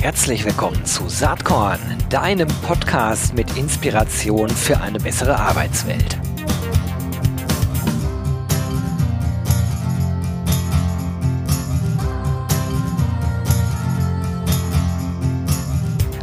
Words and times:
Herzlich 0.00 0.44
willkommen 0.44 0.84
zu 0.84 1.08
Saatkorn, 1.08 1.80
deinem 2.10 2.48
Podcast 2.62 3.34
mit 3.34 3.56
Inspiration 3.56 4.50
für 4.50 4.78
eine 4.80 4.98
bessere 4.98 5.38
Arbeitswelt. 5.38 6.18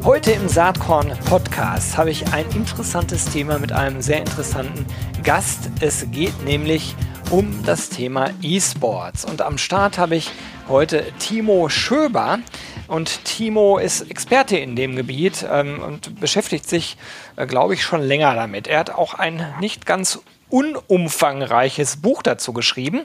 Heute 0.03 0.31
im 0.31 0.47
Saatkorn 0.47 1.11
Podcast 1.25 1.97
habe 1.97 2.11
ich 2.11 2.31
ein 2.33 2.45
interessantes 2.51 3.25
Thema 3.25 3.57
mit 3.57 3.71
einem 3.71 4.01
sehr 4.01 4.19
interessanten 4.19 4.85
Gast. 5.23 5.71
Es 5.81 6.05
geht 6.11 6.43
nämlich 6.45 6.95
um 6.95 7.16
das 7.65 7.89
Thema 7.89 8.29
E-Sports. 8.41 9.25
Und 9.25 9.41
am 9.41 9.57
Start 9.57 9.97
habe 9.97 10.15
ich 10.15 10.31
heute 10.69 11.03
Timo 11.19 11.67
Schöber. 11.67 12.39
Und 12.87 13.25
Timo 13.25 13.77
ist 13.77 14.09
Experte 14.09 14.57
in 14.57 14.77
dem 14.77 14.95
Gebiet 14.95 15.45
ähm, 15.51 15.83
und 15.83 16.21
beschäftigt 16.21 16.69
sich, 16.69 16.95
äh, 17.35 17.45
glaube 17.45 17.73
ich, 17.73 17.83
schon 17.83 18.01
länger 18.01 18.33
damit. 18.33 18.67
Er 18.67 18.79
hat 18.79 18.91
auch 18.91 19.13
ein 19.13 19.45
nicht 19.59 19.85
ganz 19.85 20.21
unumfangreiches 20.49 21.97
Buch 21.97 22.23
dazu 22.23 22.53
geschrieben 22.53 23.01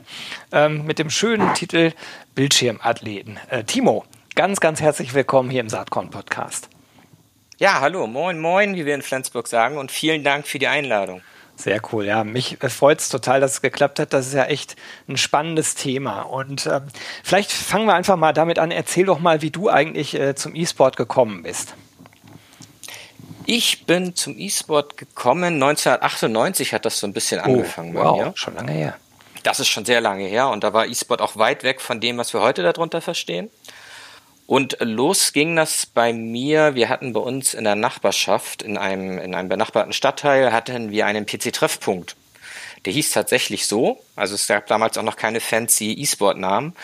ähm, 0.52 0.86
mit 0.86 1.00
dem 1.00 1.10
schönen 1.10 1.52
Titel 1.54 1.92
Bildschirmathleten. 2.36 3.40
Äh, 3.50 3.64
Timo, 3.64 4.04
ganz, 4.36 4.60
ganz 4.60 4.80
herzlich 4.80 5.14
willkommen 5.14 5.50
hier 5.50 5.62
im 5.62 5.68
Saatkorn 5.68 6.10
Podcast. 6.10 6.68
Ja, 7.58 7.80
hallo, 7.80 8.06
moin, 8.06 8.38
moin, 8.38 8.76
wie 8.76 8.86
wir 8.86 8.94
in 8.94 9.02
Flensburg 9.02 9.48
sagen 9.48 9.78
und 9.78 9.90
vielen 9.90 10.22
Dank 10.22 10.46
für 10.46 10.60
die 10.60 10.68
Einladung. 10.68 11.22
Sehr 11.62 11.80
cool, 11.92 12.06
ja. 12.06 12.24
Mich 12.24 12.58
freut 12.60 12.98
es 12.98 13.08
total, 13.08 13.38
dass 13.40 13.52
es 13.52 13.62
geklappt 13.62 14.00
hat. 14.00 14.12
Das 14.12 14.26
ist 14.26 14.34
ja 14.34 14.46
echt 14.46 14.74
ein 15.08 15.16
spannendes 15.16 15.76
Thema. 15.76 16.22
Und 16.22 16.66
äh, 16.66 16.80
vielleicht 17.22 17.52
fangen 17.52 17.86
wir 17.86 17.94
einfach 17.94 18.16
mal 18.16 18.32
damit 18.32 18.58
an. 18.58 18.72
Erzähl 18.72 19.06
doch 19.06 19.20
mal, 19.20 19.42
wie 19.42 19.52
du 19.52 19.68
eigentlich 19.68 20.14
äh, 20.14 20.34
zum 20.34 20.56
E-Sport 20.56 20.96
gekommen 20.96 21.44
bist. 21.44 21.74
Ich 23.46 23.86
bin 23.86 24.16
zum 24.16 24.36
E-Sport 24.36 24.96
gekommen. 24.96 25.62
1998 25.62 26.74
hat 26.74 26.84
das 26.84 26.98
so 26.98 27.06
ein 27.06 27.12
bisschen 27.12 27.40
oh, 27.40 27.44
angefangen 27.44 27.94
wow, 27.94 28.18
bei 28.18 28.24
mir. 28.24 28.32
Schon 28.34 28.56
lange 28.56 28.72
her. 28.72 28.96
Das 29.44 29.60
ist 29.60 29.68
schon 29.68 29.84
sehr 29.84 30.00
lange 30.00 30.24
her. 30.24 30.48
Und 30.48 30.64
da 30.64 30.72
war 30.72 30.88
E-Sport 30.88 31.22
auch 31.22 31.36
weit 31.36 31.62
weg 31.62 31.80
von 31.80 32.00
dem, 32.00 32.18
was 32.18 32.34
wir 32.34 32.40
heute 32.40 32.64
darunter 32.64 33.00
verstehen. 33.00 33.50
Und 34.52 34.76
los 34.80 35.32
ging 35.32 35.56
das 35.56 35.86
bei 35.86 36.12
mir. 36.12 36.74
Wir 36.74 36.90
hatten 36.90 37.14
bei 37.14 37.20
uns 37.20 37.54
in 37.54 37.64
der 37.64 37.74
Nachbarschaft, 37.74 38.60
in 38.60 38.76
einem, 38.76 39.16
in 39.16 39.34
einem 39.34 39.48
benachbarten 39.48 39.94
Stadtteil, 39.94 40.52
hatten 40.52 40.90
wir 40.90 41.06
einen 41.06 41.24
PC-Treffpunkt. 41.24 42.16
Der 42.84 42.92
hieß 42.92 43.12
tatsächlich 43.12 43.66
so. 43.66 44.04
Also 44.14 44.34
es 44.34 44.46
gab 44.46 44.66
damals 44.66 44.98
auch 44.98 45.04
noch 45.04 45.16
keine 45.16 45.40
fancy 45.40 45.94
E-Sport-Namen. 45.94 46.74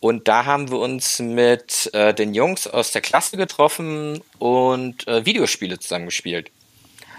Und 0.00 0.26
da 0.26 0.44
haben 0.44 0.72
wir 0.72 0.80
uns 0.80 1.20
mit 1.20 1.88
äh, 1.94 2.14
den 2.14 2.34
Jungs 2.34 2.66
aus 2.66 2.90
der 2.90 3.00
Klasse 3.00 3.36
getroffen 3.36 4.20
und 4.40 5.06
äh, 5.06 5.24
Videospiele 5.24 5.78
zusammengespielt. 5.78 6.50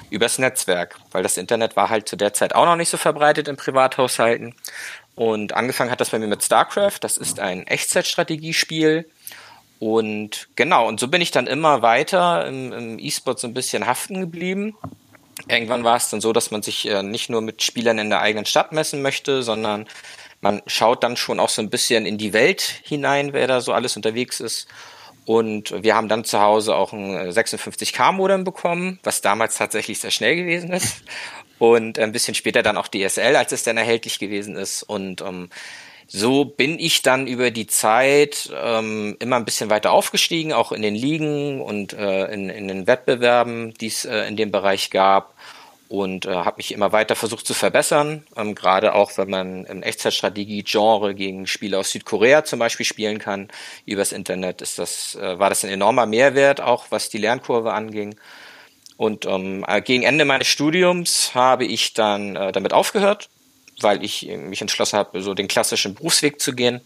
Übers 0.09 0.39
Netzwerk, 0.39 0.99
weil 1.11 1.23
das 1.23 1.37
Internet 1.37 1.77
war 1.77 1.89
halt 1.89 2.09
zu 2.09 2.17
der 2.17 2.33
Zeit 2.33 2.53
auch 2.53 2.65
noch 2.65 2.75
nicht 2.75 2.89
so 2.89 2.97
verbreitet 2.97 3.47
in 3.47 3.55
Privathaushalten. 3.55 4.55
Und 5.15 5.53
angefangen 5.53 5.89
hat 5.89 6.02
das 6.02 6.09
bei 6.09 6.19
mir 6.19 6.27
mit 6.27 6.43
StarCraft. 6.43 6.97
Das 6.99 7.15
ist 7.15 7.39
ein 7.39 7.65
Echtzeitstrategiespiel 7.65 9.09
und 9.86 10.47
genau, 10.55 10.88
und 10.88 11.00
so 11.00 11.08
bin 11.08 11.22
ich 11.22 11.30
dann 11.30 11.45
immer 11.45 11.83
weiter 11.83 12.47
im, 12.47 12.73
im 12.73 12.97
E-Sport 12.97 13.39
so 13.39 13.45
ein 13.45 13.53
bisschen 13.53 13.86
haften 13.86 14.19
geblieben. 14.19 14.75
Irgendwann 15.47 15.83
war 15.83 15.95
es 15.95 16.09
dann 16.09 16.22
so, 16.22 16.33
dass 16.33 16.50
man 16.50 16.64
sich 16.64 16.89
äh, 16.89 17.03
nicht 17.03 17.30
nur 17.30 17.42
mit 17.42 17.61
Spielern 17.61 18.00
in 18.00 18.09
der 18.09 18.22
eigenen 18.22 18.47
Stadt 18.47 18.72
messen 18.72 19.03
möchte, 19.03 19.44
sondern 19.44 19.86
man 20.42 20.64
schaut 20.66 21.03
dann 21.03 21.17
schon 21.17 21.39
auch 21.39 21.50
so 21.50 21.61
ein 21.61 21.69
bisschen 21.69 22.08
in 22.08 22.17
die 22.17 22.33
Welt 22.33 22.81
hinein, 22.83 23.31
wer 23.33 23.45
da 23.45 23.61
so 23.61 23.73
alles 23.73 23.95
unterwegs 23.95 24.39
ist. 24.39 24.67
Und 25.25 25.72
wir 25.83 25.95
haben 25.95 26.09
dann 26.09 26.23
zu 26.23 26.39
Hause 26.39 26.75
auch 26.75 26.92
ein 26.92 27.30
56K-Modem 27.30 28.44
bekommen, 28.44 28.99
was 29.03 29.22
damals 29.22 29.55
tatsächlich 29.55 29.99
sehr 29.99 30.09
schnell 30.09 30.36
gewesen 30.36 30.73
ist. 30.73 31.04
Und 31.59 31.99
ein 31.99 32.11
bisschen 32.11 32.33
später 32.33 32.64
dann 32.64 32.77
auch 32.77 32.88
DSL, 32.88 33.36
als 33.36 33.52
es 33.52 33.61
dann 33.61 33.77
erhältlich 33.77 34.17
gewesen 34.17 34.55
ist. 34.55 34.82
Und 34.82 35.21
ähm, 35.21 35.52
so 36.08 36.45
bin 36.45 36.77
ich 36.80 37.02
dann 37.02 37.27
über 37.27 37.52
die 37.52 37.67
Zeit 37.67 38.52
ähm, 38.55 39.16
immer 39.20 39.38
ein 39.38 39.45
bisschen 39.45 39.70
weiter 39.70 39.92
aufgestiegen, 39.92 40.54
auch 40.54 40.71
in 40.71 40.82
den 40.82 40.95
Ligen 40.95 41.61
und 41.61 41.93
äh, 41.93 42.26
in, 42.26 42.49
in 42.49 42.67
den 42.67 42.88
Wettbewerben, 42.88 43.73
die 43.73 43.88
es 43.88 44.05
äh, 44.05 44.27
in 44.27 44.38
dem 44.38 44.52
Bereich 44.52 44.92
gab 44.92 45.33
und 45.88 46.26
äh, 46.26 46.33
habe 46.33 46.58
mich 46.58 46.71
immer 46.73 46.92
weiter 46.92 47.15
versucht 47.15 47.48
zu 47.48 47.54
verbessern. 47.54 48.23
Ähm, 48.36 48.55
Gerade 48.55 48.94
auch, 48.94 49.17
wenn 49.17 49.30
man 49.30 49.65
im 49.65 49.83
Echtzeitstrategie-Genre 49.83 51.15
gegen 51.15 51.48
Spieler 51.48 51.80
aus 51.80 51.92
Südkorea 51.92 52.44
zum 52.44 52.60
Beispiel 52.60 52.86
spielen 52.86 53.20
kann 53.20 53.49
übers 53.86 54.11
Internet, 54.11 54.61
ist 54.61 54.80
das, 54.80 55.15
äh, 55.15 55.39
war 55.39 55.49
das 55.49 55.64
ein 55.64 55.71
enormer 55.71 56.05
Mehrwert, 56.05 56.61
auch 56.61 56.88
was 56.89 57.10
die 57.10 57.17
Lernkurve 57.17 57.73
anging. 57.73 58.15
Und 58.98 59.26
ähm, 59.26 59.65
äh, 59.67 59.82
gegen 59.82 60.04
Ende 60.04 60.26
meines 60.26 60.48
Studiums 60.48 61.36
habe 61.36 61.65
ich 61.65 61.94
dann 61.94 62.36
äh, 62.36 62.52
damit 62.52 62.73
aufgehört 62.73 63.30
weil 63.81 64.03
ich 64.03 64.27
mich 64.27 64.61
entschlossen 64.61 64.97
habe, 64.97 65.21
so 65.21 65.33
den 65.33 65.47
klassischen 65.47 65.95
Berufsweg 65.95 66.39
zu 66.39 66.53
gehen 66.53 66.81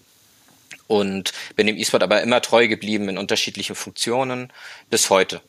und 0.87 1.33
bin 1.55 1.67
dem 1.67 1.77
E-Sport 1.77 2.03
aber 2.03 2.21
immer 2.21 2.41
treu 2.41 2.67
geblieben 2.67 3.09
in 3.09 3.17
unterschiedlichen 3.17 3.75
Funktionen 3.75 4.51
bis 4.89 5.09
heute. 5.09 5.41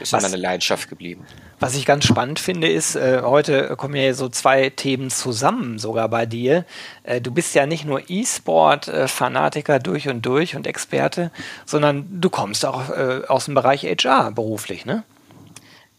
Ist 0.00 0.12
was, 0.12 0.22
meine 0.22 0.36
Leidenschaft 0.36 0.88
geblieben. 0.88 1.24
Was 1.58 1.74
ich 1.74 1.86
ganz 1.86 2.04
spannend 2.04 2.38
finde, 2.38 2.68
ist, 2.68 2.96
äh, 2.96 3.22
heute 3.22 3.76
kommen 3.76 3.94
ja 3.94 4.12
so 4.12 4.28
zwei 4.28 4.68
Themen 4.68 5.10
zusammen, 5.10 5.78
sogar 5.78 6.08
bei 6.08 6.26
dir. 6.26 6.66
Äh, 7.04 7.20
du 7.20 7.30
bist 7.30 7.54
ja 7.54 7.66
nicht 7.66 7.84
nur 7.84 8.02
E-Sport-Fanatiker 8.08 9.78
durch 9.78 10.08
und 10.08 10.26
durch 10.26 10.54
und 10.54 10.66
Experte, 10.66 11.30
sondern 11.64 12.20
du 12.20 12.28
kommst 12.28 12.66
auch 12.66 12.90
äh, 12.90 13.22
aus 13.26 13.46
dem 13.46 13.54
Bereich 13.54 13.84
HR 13.84 14.32
beruflich, 14.32 14.84
ne? 14.84 15.04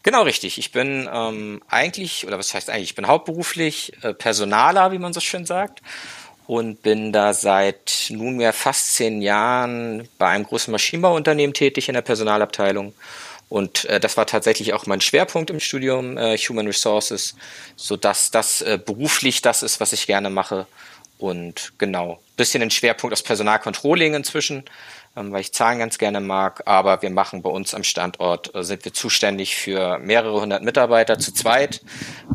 Genau 0.08 0.22
richtig. 0.22 0.56
Ich 0.56 0.72
bin 0.72 1.06
ähm, 1.12 1.60
eigentlich, 1.68 2.26
oder 2.26 2.38
was 2.38 2.54
heißt 2.54 2.70
eigentlich, 2.70 2.88
ich 2.88 2.94
bin 2.94 3.08
hauptberuflich 3.08 3.92
äh, 4.02 4.14
Personaler, 4.14 4.90
wie 4.90 4.98
man 4.98 5.12
so 5.12 5.20
schön 5.20 5.44
sagt, 5.44 5.82
und 6.46 6.80
bin 6.80 7.12
da 7.12 7.34
seit 7.34 8.06
nunmehr 8.08 8.54
fast 8.54 8.94
zehn 8.94 9.20
Jahren 9.20 10.08
bei 10.16 10.28
einem 10.28 10.46
großen 10.46 10.72
Maschinenbauunternehmen 10.72 11.52
tätig 11.52 11.90
in 11.90 11.92
der 11.92 12.00
Personalabteilung. 12.00 12.94
Und 13.50 13.84
äh, 13.84 14.00
das 14.00 14.16
war 14.16 14.24
tatsächlich 14.24 14.72
auch 14.72 14.86
mein 14.86 15.02
Schwerpunkt 15.02 15.50
im 15.50 15.60
Studium, 15.60 16.16
äh, 16.16 16.38
Human 16.38 16.66
Resources, 16.66 17.34
so 17.76 17.98
dass 17.98 18.30
das 18.30 18.62
äh, 18.62 18.78
beruflich 18.82 19.42
das 19.42 19.62
ist, 19.62 19.78
was 19.78 19.92
ich 19.92 20.06
gerne 20.06 20.30
mache. 20.30 20.66
Und 21.18 21.74
genau, 21.76 22.18
bisschen 22.38 22.60
den 22.60 22.70
Schwerpunkt 22.70 23.12
aus 23.12 23.22
Personalcontrolling 23.22 24.14
inzwischen, 24.14 24.64
weil 25.32 25.40
ich 25.40 25.52
Zahlen 25.52 25.78
ganz 25.78 25.98
gerne 25.98 26.20
mag. 26.20 26.62
Aber 26.66 27.02
wir 27.02 27.10
machen 27.10 27.42
bei 27.42 27.50
uns 27.50 27.74
am 27.74 27.84
Standort, 27.84 28.54
äh, 28.54 28.62
sind 28.64 28.84
wir 28.84 28.92
zuständig 28.92 29.56
für 29.56 29.98
mehrere 29.98 30.40
hundert 30.40 30.62
Mitarbeiter 30.62 31.18
zu 31.18 31.32
zweit, 31.32 31.82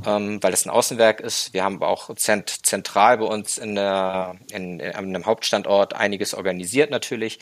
ähm, 0.06 0.42
weil 0.42 0.52
das 0.52 0.66
ein 0.66 0.70
Außenwerk 0.70 1.20
ist. 1.20 1.54
Wir 1.54 1.64
haben 1.64 1.82
auch 1.82 2.14
zent 2.16 2.66
zentral 2.66 3.18
bei 3.18 3.26
uns 3.26 3.58
in, 3.58 3.76
der, 3.76 4.36
in, 4.52 4.80
in 4.80 4.94
einem 4.94 5.26
Hauptstandort 5.26 5.94
einiges 5.96 6.34
organisiert 6.34 6.92
natürlich. 6.92 7.40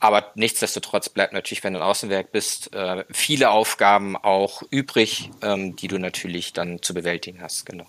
Aber 0.00 0.32
nichtsdestotrotz 0.34 1.08
bleibt 1.08 1.32
natürlich, 1.32 1.62
wenn 1.62 1.74
du 1.74 1.78
ein 1.78 1.86
Außenwerk 1.86 2.32
bist, 2.32 2.74
äh, 2.74 3.04
viele 3.10 3.50
Aufgaben 3.50 4.16
auch 4.16 4.62
übrig, 4.70 5.30
ähm, 5.42 5.76
die 5.76 5.88
du 5.88 5.98
natürlich 5.98 6.52
dann 6.52 6.82
zu 6.82 6.92
bewältigen 6.92 7.40
hast. 7.40 7.66
Genau. 7.66 7.86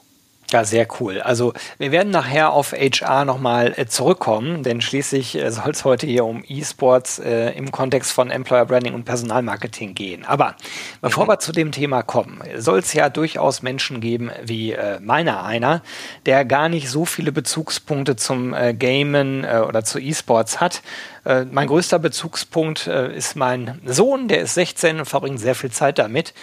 Ja, 0.54 0.64
sehr 0.66 0.86
cool. 1.00 1.20
Also 1.20 1.54
wir 1.80 1.92
werden 1.92 2.12
nachher 2.12 2.54
auf 2.54 2.74
HR 2.74 3.26
nochmal 3.26 3.74
äh, 3.76 3.88
zurückkommen, 3.88 4.62
denn 4.62 4.82
schließlich 4.82 5.34
äh, 5.34 5.50
soll 5.52 5.72
es 5.72 5.84
heute 5.84 6.06
hier 6.06 6.26
um 6.26 6.44
E-Sports 6.48 7.18
äh, 7.18 7.50
im 7.58 7.72
Kontext 7.72 8.12
von 8.12 8.30
Employer 8.30 8.68
Branding 8.68 8.94
und 8.94 9.04
Personalmarketing 9.04 9.96
gehen. 9.96 10.26
Aber 10.26 10.56
bevor 11.02 11.24
mhm. 11.24 11.30
wir 11.30 11.40
zu 11.40 11.54
dem 11.54 11.72
Thema 11.72 12.04
kommen, 12.04 12.44
soll 12.56 12.78
es 12.78 12.94
ja 12.94 13.10
durchaus 13.10 13.64
Menschen 13.64 14.00
geben, 14.00 14.30
wie 14.44 14.74
äh, 14.74 15.00
meiner 15.00 15.44
einer, 15.44 15.82
der 16.28 16.46
gar 16.46 16.70
nicht 16.70 16.88
so 16.88 17.06
viele 17.06 17.32
Bezugspunkte 17.32 18.16
zum 18.16 18.54
äh, 18.54 18.76
Gamen 18.76 19.46
äh, 19.46 19.64
oder 19.68 19.84
zu 19.84 19.98
E-Sports 19.98 20.62
hat. 20.62 20.84
Äh, 21.26 21.46
mein 21.46 21.66
größter 21.66 21.98
Bezugspunkt 21.98 22.86
ist 22.86 23.36
mein 23.36 23.82
Sohn, 23.88 24.28
der 24.28 24.42
ist 24.42 24.54
16 24.54 25.00
und 25.00 25.06
verbringt 25.06 25.40
sehr 25.40 25.56
viel 25.56 25.72
Zeit 25.72 25.98
damit. 25.98 26.36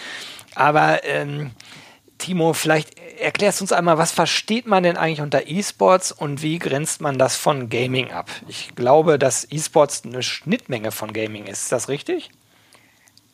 Aber 0.53 1.05
ähm, 1.05 1.51
Timo, 2.21 2.53
vielleicht 2.53 2.97
erklärst 3.19 3.59
du 3.59 3.63
uns 3.63 3.71
einmal, 3.71 3.97
was 3.97 4.11
versteht 4.11 4.67
man 4.67 4.83
denn 4.83 4.95
eigentlich 4.95 5.21
unter 5.21 5.47
E-Sports 5.47 6.11
und 6.11 6.41
wie 6.41 6.59
grenzt 6.59 7.01
man 7.01 7.17
das 7.17 7.35
von 7.35 7.69
Gaming 7.69 8.11
ab? 8.11 8.29
Ich 8.47 8.75
glaube, 8.75 9.19
dass 9.19 9.47
E-Sports 9.51 10.03
eine 10.05 10.23
Schnittmenge 10.23 10.91
von 10.91 11.13
Gaming 11.13 11.47
ist. 11.47 11.63
Ist 11.63 11.71
das 11.71 11.89
richtig? 11.89 12.29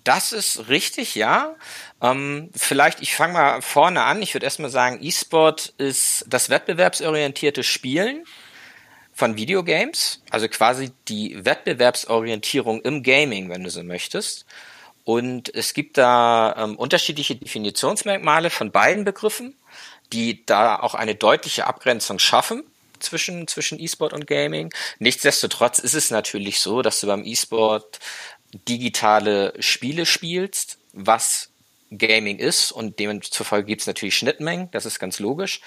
Das 0.04 0.31
ist 0.31 0.69
richtig, 0.69 1.16
ja. 1.16 1.56
Ähm, 2.01 2.50
vielleicht, 2.56 3.01
ich 3.01 3.13
fange 3.13 3.34
mal 3.34 3.62
vorne 3.62 4.04
an. 4.04 4.22
Ich 4.22 4.34
würde 4.34 4.45
erstmal 4.45 4.69
sagen, 4.69 5.00
E-Sport 5.01 5.74
ist 5.78 6.25
das 6.28 6.50
wettbewerbsorientierte 6.50 7.63
Spielen 7.63 8.24
von 9.13 9.36
Videogames, 9.36 10.22
also 10.30 10.48
quasi 10.48 10.92
die 11.10 11.44
Wettbewerbsorientierung 11.44 12.81
im 12.84 13.04
Gaming, 13.04 13.50
wenn 13.50 13.63
du 13.63 13.69
so 13.69 13.84
möchtest. 13.84 14.45
Und 15.07 15.56
es 15.56 15.74
gibt 15.74 15.98
da 15.98 16.54
ähm, 16.57 16.75
unterschiedliche 16.75 17.38
Definitionsmerkmale 17.38 18.50
von 18.50 18.74
beiden 18.74 19.06
Begriffen, 19.06 19.56
die 20.12 20.45
da 20.45 20.77
auch 20.77 20.95
eine 20.95 21.15
deutliche 21.15 21.65
Abgrenzung 21.65 22.19
schaffen 22.19 22.65
zwischen, 23.00 23.48
zwischen 23.48 23.80
E-Sport 23.80 24.12
und 24.12 24.27
Gaming. 24.27 24.69
Nichtsdestotrotz 25.00 25.80
ist 25.80 25.94
es 25.94 26.12
natürlich 26.12 26.59
so, 26.59 26.81
dass 26.81 27.00
du 27.00 27.07
beim 27.07 27.24
E-Sport 27.24 28.00
digitale 28.68 29.54
Spiele 29.59 30.06
spielst, 30.06 30.77
was 30.92 31.51
Gaming 31.89 32.38
ist 32.38 32.74
und 32.74 33.00
demzufolge 33.00 33.65
gibt 33.65 33.80
es 33.80 33.88
natürlich 33.88 34.18
Schnittmengen, 34.18 34.69
das 34.71 34.86
ist 34.86 35.00
ganz 35.00 35.19
logisch. 35.19 35.62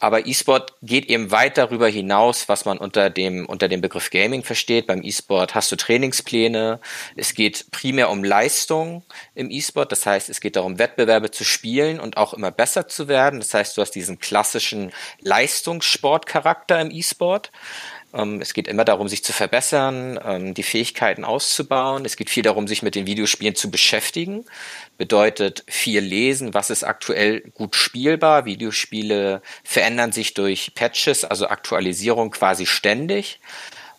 Aber 0.00 0.26
E-Sport 0.26 0.74
geht 0.80 1.06
eben 1.10 1.30
weit 1.30 1.58
darüber 1.58 1.86
hinaus, 1.86 2.48
was 2.48 2.64
man 2.64 2.78
unter 2.78 3.10
dem, 3.10 3.44
unter 3.44 3.68
dem 3.68 3.82
Begriff 3.82 4.08
Gaming 4.08 4.42
versteht. 4.42 4.86
Beim 4.86 5.02
E-Sport 5.02 5.54
hast 5.54 5.70
du 5.70 5.76
Trainingspläne. 5.76 6.80
Es 7.16 7.34
geht 7.34 7.70
primär 7.70 8.08
um 8.08 8.24
Leistung 8.24 9.04
im 9.34 9.50
E-Sport. 9.50 9.92
Das 9.92 10.06
heißt, 10.06 10.30
es 10.30 10.40
geht 10.40 10.56
darum, 10.56 10.78
Wettbewerbe 10.78 11.30
zu 11.30 11.44
spielen 11.44 12.00
und 12.00 12.16
auch 12.16 12.32
immer 12.32 12.50
besser 12.50 12.88
zu 12.88 13.08
werden. 13.08 13.40
Das 13.40 13.52
heißt, 13.52 13.76
du 13.76 13.82
hast 13.82 13.90
diesen 13.90 14.18
klassischen 14.18 14.90
Leistungssportcharakter 15.20 16.80
im 16.80 16.90
E-Sport. 16.90 17.52
Ähm, 18.12 18.40
es 18.40 18.54
geht 18.54 18.68
immer 18.68 18.84
darum, 18.84 19.08
sich 19.08 19.24
zu 19.24 19.32
verbessern, 19.32 20.18
ähm, 20.24 20.54
die 20.54 20.62
Fähigkeiten 20.62 21.24
auszubauen. 21.24 22.04
Es 22.04 22.16
geht 22.16 22.30
viel 22.30 22.42
darum, 22.42 22.66
sich 22.66 22.82
mit 22.82 22.94
den 22.94 23.06
Videospielen 23.06 23.54
zu 23.54 23.70
beschäftigen. 23.70 24.44
Bedeutet 24.98 25.64
viel 25.68 26.00
lesen, 26.00 26.54
was 26.54 26.70
ist 26.70 26.84
aktuell 26.84 27.40
gut 27.54 27.76
spielbar. 27.76 28.44
Videospiele 28.44 29.42
verändern 29.64 30.12
sich 30.12 30.34
durch 30.34 30.74
Patches, 30.74 31.24
also 31.24 31.48
Aktualisierung 31.48 32.30
quasi 32.30 32.66
ständig. 32.66 33.40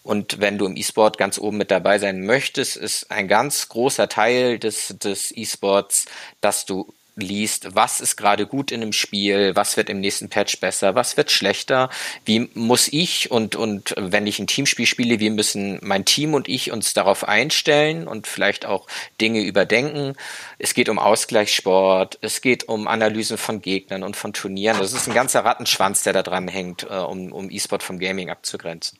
Und 0.03 0.39
wenn 0.39 0.57
du 0.57 0.65
im 0.65 0.75
E-Sport 0.75 1.17
ganz 1.17 1.37
oben 1.37 1.57
mit 1.57 1.69
dabei 1.69 1.99
sein 1.99 2.25
möchtest, 2.25 2.75
ist 2.75 3.11
ein 3.11 3.27
ganz 3.27 3.69
großer 3.69 4.09
Teil 4.09 4.57
des, 4.57 4.95
des 4.99 5.31
E-Sports, 5.35 6.05
dass 6.41 6.65
du 6.65 6.91
liest, 7.15 7.75
was 7.75 7.99
ist 7.99 8.15
gerade 8.15 8.47
gut 8.47 8.71
in 8.71 8.81
einem 8.81 8.93
Spiel, 8.93 9.55
was 9.55 9.77
wird 9.77 9.89
im 9.89 9.99
nächsten 9.99 10.29
Patch 10.29 10.59
besser, 10.59 10.95
was 10.95 11.17
wird 11.17 11.31
schlechter, 11.31 11.89
wie 12.25 12.49
muss 12.53 12.87
ich 12.91 13.31
und, 13.31 13.55
und 13.55 13.93
wenn 13.97 14.27
ich 14.27 14.39
ein 14.39 14.47
Teamspiel 14.47 14.85
spiele, 14.85 15.19
wie 15.19 15.29
müssen 15.29 15.79
mein 15.81 16.05
Team 16.05 16.33
und 16.33 16.47
ich 16.47 16.71
uns 16.71 16.93
darauf 16.93 17.27
einstellen 17.27 18.07
und 18.07 18.27
vielleicht 18.27 18.65
auch 18.65 18.87
Dinge 19.19 19.41
überdenken. 19.41 20.15
Es 20.57 20.73
geht 20.73 20.89
um 20.89 20.99
Ausgleichssport, 20.99 22.17
es 22.21 22.41
geht 22.41 22.67
um 22.67 22.87
Analysen 22.87 23.37
von 23.37 23.61
Gegnern 23.61 24.03
und 24.03 24.15
von 24.15 24.33
Turnieren. 24.33 24.79
Das 24.79 24.93
ist 24.93 25.07
ein 25.07 25.13
ganzer 25.13 25.43
Rattenschwanz, 25.43 26.03
der 26.03 26.13
da 26.13 26.23
dran 26.23 26.47
hängt, 26.47 26.83
äh, 26.83 26.95
um, 26.95 27.31
um 27.31 27.49
E-Sport 27.51 27.83
vom 27.83 27.99
Gaming 27.99 28.29
abzugrenzen. 28.29 28.97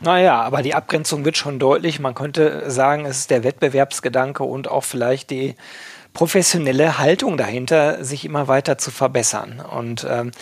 Naja, 0.00 0.40
aber 0.40 0.62
die 0.62 0.74
Abgrenzung 0.74 1.24
wird 1.24 1.36
schon 1.36 1.58
deutlich. 1.58 1.98
Man 1.98 2.14
könnte 2.14 2.70
sagen, 2.70 3.04
es 3.04 3.18
ist 3.18 3.30
der 3.30 3.42
Wettbewerbsgedanke 3.42 4.44
und 4.44 4.68
auch 4.68 4.84
vielleicht 4.84 5.30
die 5.30 5.56
professionelle 6.12 6.98
Haltung 6.98 7.36
dahinter, 7.36 8.04
sich 8.04 8.24
immer 8.24 8.48
weiter 8.48 8.78
zu 8.78 8.90
verbessern. 8.90 9.60
Und 9.60 10.06
ähm, 10.08 10.32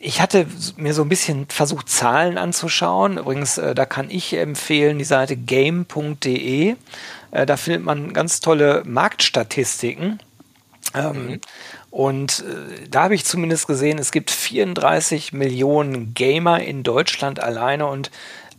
ich 0.00 0.20
hatte 0.20 0.46
mir 0.76 0.92
so 0.92 1.02
ein 1.02 1.08
bisschen 1.08 1.46
versucht, 1.48 1.88
Zahlen 1.88 2.36
anzuschauen. 2.36 3.18
Übrigens, 3.18 3.58
äh, 3.58 3.74
da 3.74 3.86
kann 3.86 4.10
ich 4.10 4.34
empfehlen 4.34 4.98
die 4.98 5.04
Seite 5.04 5.36
game.de. 5.36 6.74
Äh, 7.30 7.46
da 7.46 7.56
findet 7.56 7.84
man 7.84 8.12
ganz 8.12 8.40
tolle 8.40 8.82
Marktstatistiken. 8.84 10.18
Ähm, 10.94 11.26
mhm. 11.26 11.40
Und 11.90 12.40
äh, 12.40 12.88
da 12.88 13.04
habe 13.04 13.14
ich 13.14 13.24
zumindest 13.24 13.66
gesehen, 13.66 13.98
es 13.98 14.10
gibt 14.10 14.30
34 14.30 15.32
Millionen 15.32 16.14
Gamer 16.14 16.60
in 16.60 16.82
Deutschland 16.82 17.38
alleine 17.38 17.86
und 17.86 18.10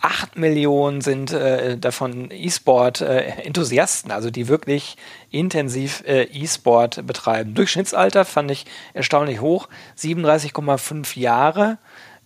8 0.03 0.37
Millionen 0.37 0.99
sind 0.99 1.31
äh, 1.31 1.77
davon 1.77 2.29
E-Sport-Enthusiasten, 2.29 4.11
äh, 4.11 4.13
also 4.13 4.31
die 4.31 4.49
wirklich 4.49 4.97
intensiv 5.31 6.03
äh, 6.05 6.23
E-Sport 6.23 7.07
betreiben. 7.07 7.53
Durchschnittsalter 7.53 8.25
fand 8.25 8.51
ich 8.51 8.65
erstaunlich 8.93 9.39
hoch, 9.39 9.69
37,5 9.97 11.17
Jahre. 11.17 11.77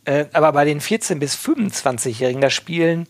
Äh, 0.06 0.26
aber 0.34 0.54
bei 0.54 0.66
den 0.66 0.82
14- 0.82 1.20
bis 1.20 1.36
25-Jährigen, 1.36 2.42
da 2.42 2.50
spielen 2.50 3.08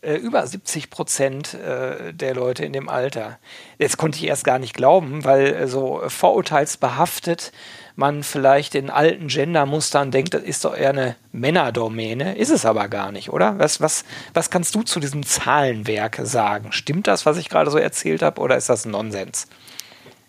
äh, 0.00 0.14
über 0.14 0.46
70 0.46 0.88
Prozent 0.88 1.52
äh, 1.52 2.14
der 2.14 2.34
Leute 2.34 2.64
in 2.64 2.72
dem 2.72 2.88
Alter. 2.88 3.38
Das 3.78 3.98
konnte 3.98 4.16
ich 4.18 4.26
erst 4.26 4.44
gar 4.44 4.58
nicht 4.58 4.72
glauben, 4.72 5.24
weil 5.24 5.68
so 5.68 6.02
vorurteilsbehaftet 6.06 7.52
man 7.96 8.22
vielleicht 8.22 8.74
in 8.74 8.90
alten 8.90 9.28
Gendermustern 9.28 10.10
denkt, 10.10 10.34
das 10.34 10.42
ist 10.42 10.64
doch 10.64 10.76
eher 10.76 10.90
eine 10.90 11.16
Männerdomäne. 11.32 12.36
Ist 12.36 12.50
es 12.50 12.66
aber 12.66 12.88
gar 12.88 13.10
nicht, 13.10 13.30
oder? 13.30 13.58
Was, 13.58 13.80
was, 13.80 14.04
was 14.34 14.50
kannst 14.50 14.74
du 14.74 14.82
zu 14.82 15.00
diesem 15.00 15.24
Zahlenwerk 15.24 16.20
sagen? 16.22 16.72
Stimmt 16.72 17.06
das, 17.06 17.26
was 17.26 17.38
ich 17.38 17.48
gerade 17.48 17.70
so 17.70 17.78
erzählt 17.78 18.22
habe, 18.22 18.40
oder 18.40 18.56
ist 18.56 18.68
das 18.68 18.84
Nonsens? 18.84 19.48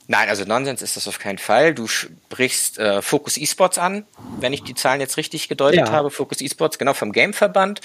Nein, 0.09 0.29
also 0.29 0.45
Nonsens 0.45 0.81
ist 0.81 0.95
das 0.95 1.09
auf 1.09 1.19
keinen 1.19 1.37
Fall. 1.37 1.73
Du 1.73 1.87
sprichst 1.87 2.79
äh, 2.79 3.01
Focus 3.01 3.37
Esports 3.37 3.77
an, 3.77 4.05
wenn 4.39 4.53
ich 4.53 4.63
die 4.63 4.73
Zahlen 4.73 5.01
jetzt 5.01 5.17
richtig 5.17 5.49
gedeutet 5.49 5.81
ja. 5.81 5.91
habe. 5.91 6.09
Focus 6.09 6.39
Esports, 6.39 6.79
genau 6.79 6.93
vom 6.93 7.11
Gameverband. 7.11 7.81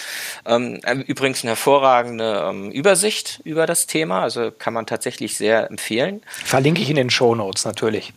Ähm, 0.46 0.80
übrigens 1.08 1.42
eine 1.42 1.50
hervorragende 1.50 2.46
ähm, 2.48 2.70
Übersicht 2.70 3.40
über 3.42 3.66
das 3.66 3.88
Thema, 3.88 4.22
also 4.22 4.52
kann 4.52 4.72
man 4.72 4.86
tatsächlich 4.86 5.36
sehr 5.36 5.68
empfehlen. 5.68 6.22
Verlinke 6.44 6.80
ich 6.80 6.90
in 6.90 6.96
den 6.96 7.10
Show 7.10 7.34
Notes 7.34 7.64
natürlich. 7.64 8.12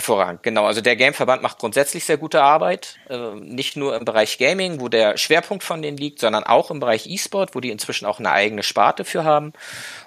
Hervorragend, 0.00 0.42
genau. 0.42 0.64
Also 0.64 0.80
der 0.80 0.96
Gameverband 0.96 1.42
macht 1.42 1.58
grundsätzlich 1.58 2.06
sehr 2.06 2.16
gute 2.16 2.42
Arbeit, 2.42 2.96
äh, 3.10 3.34
nicht 3.34 3.76
nur 3.76 3.94
im 3.94 4.06
Bereich 4.06 4.38
Gaming, 4.38 4.80
wo 4.80 4.88
der 4.88 5.18
Schwerpunkt 5.18 5.62
von 5.62 5.82
denen 5.82 5.98
liegt, 5.98 6.20
sondern 6.20 6.42
auch 6.42 6.70
im 6.70 6.80
Bereich 6.80 7.06
E-Sport, 7.06 7.54
wo 7.54 7.60
die 7.60 7.68
inzwischen 7.68 8.06
auch 8.06 8.18
eine 8.18 8.30
eigene 8.30 8.62
Sparte 8.62 9.04
für 9.04 9.24
haben. 9.24 9.52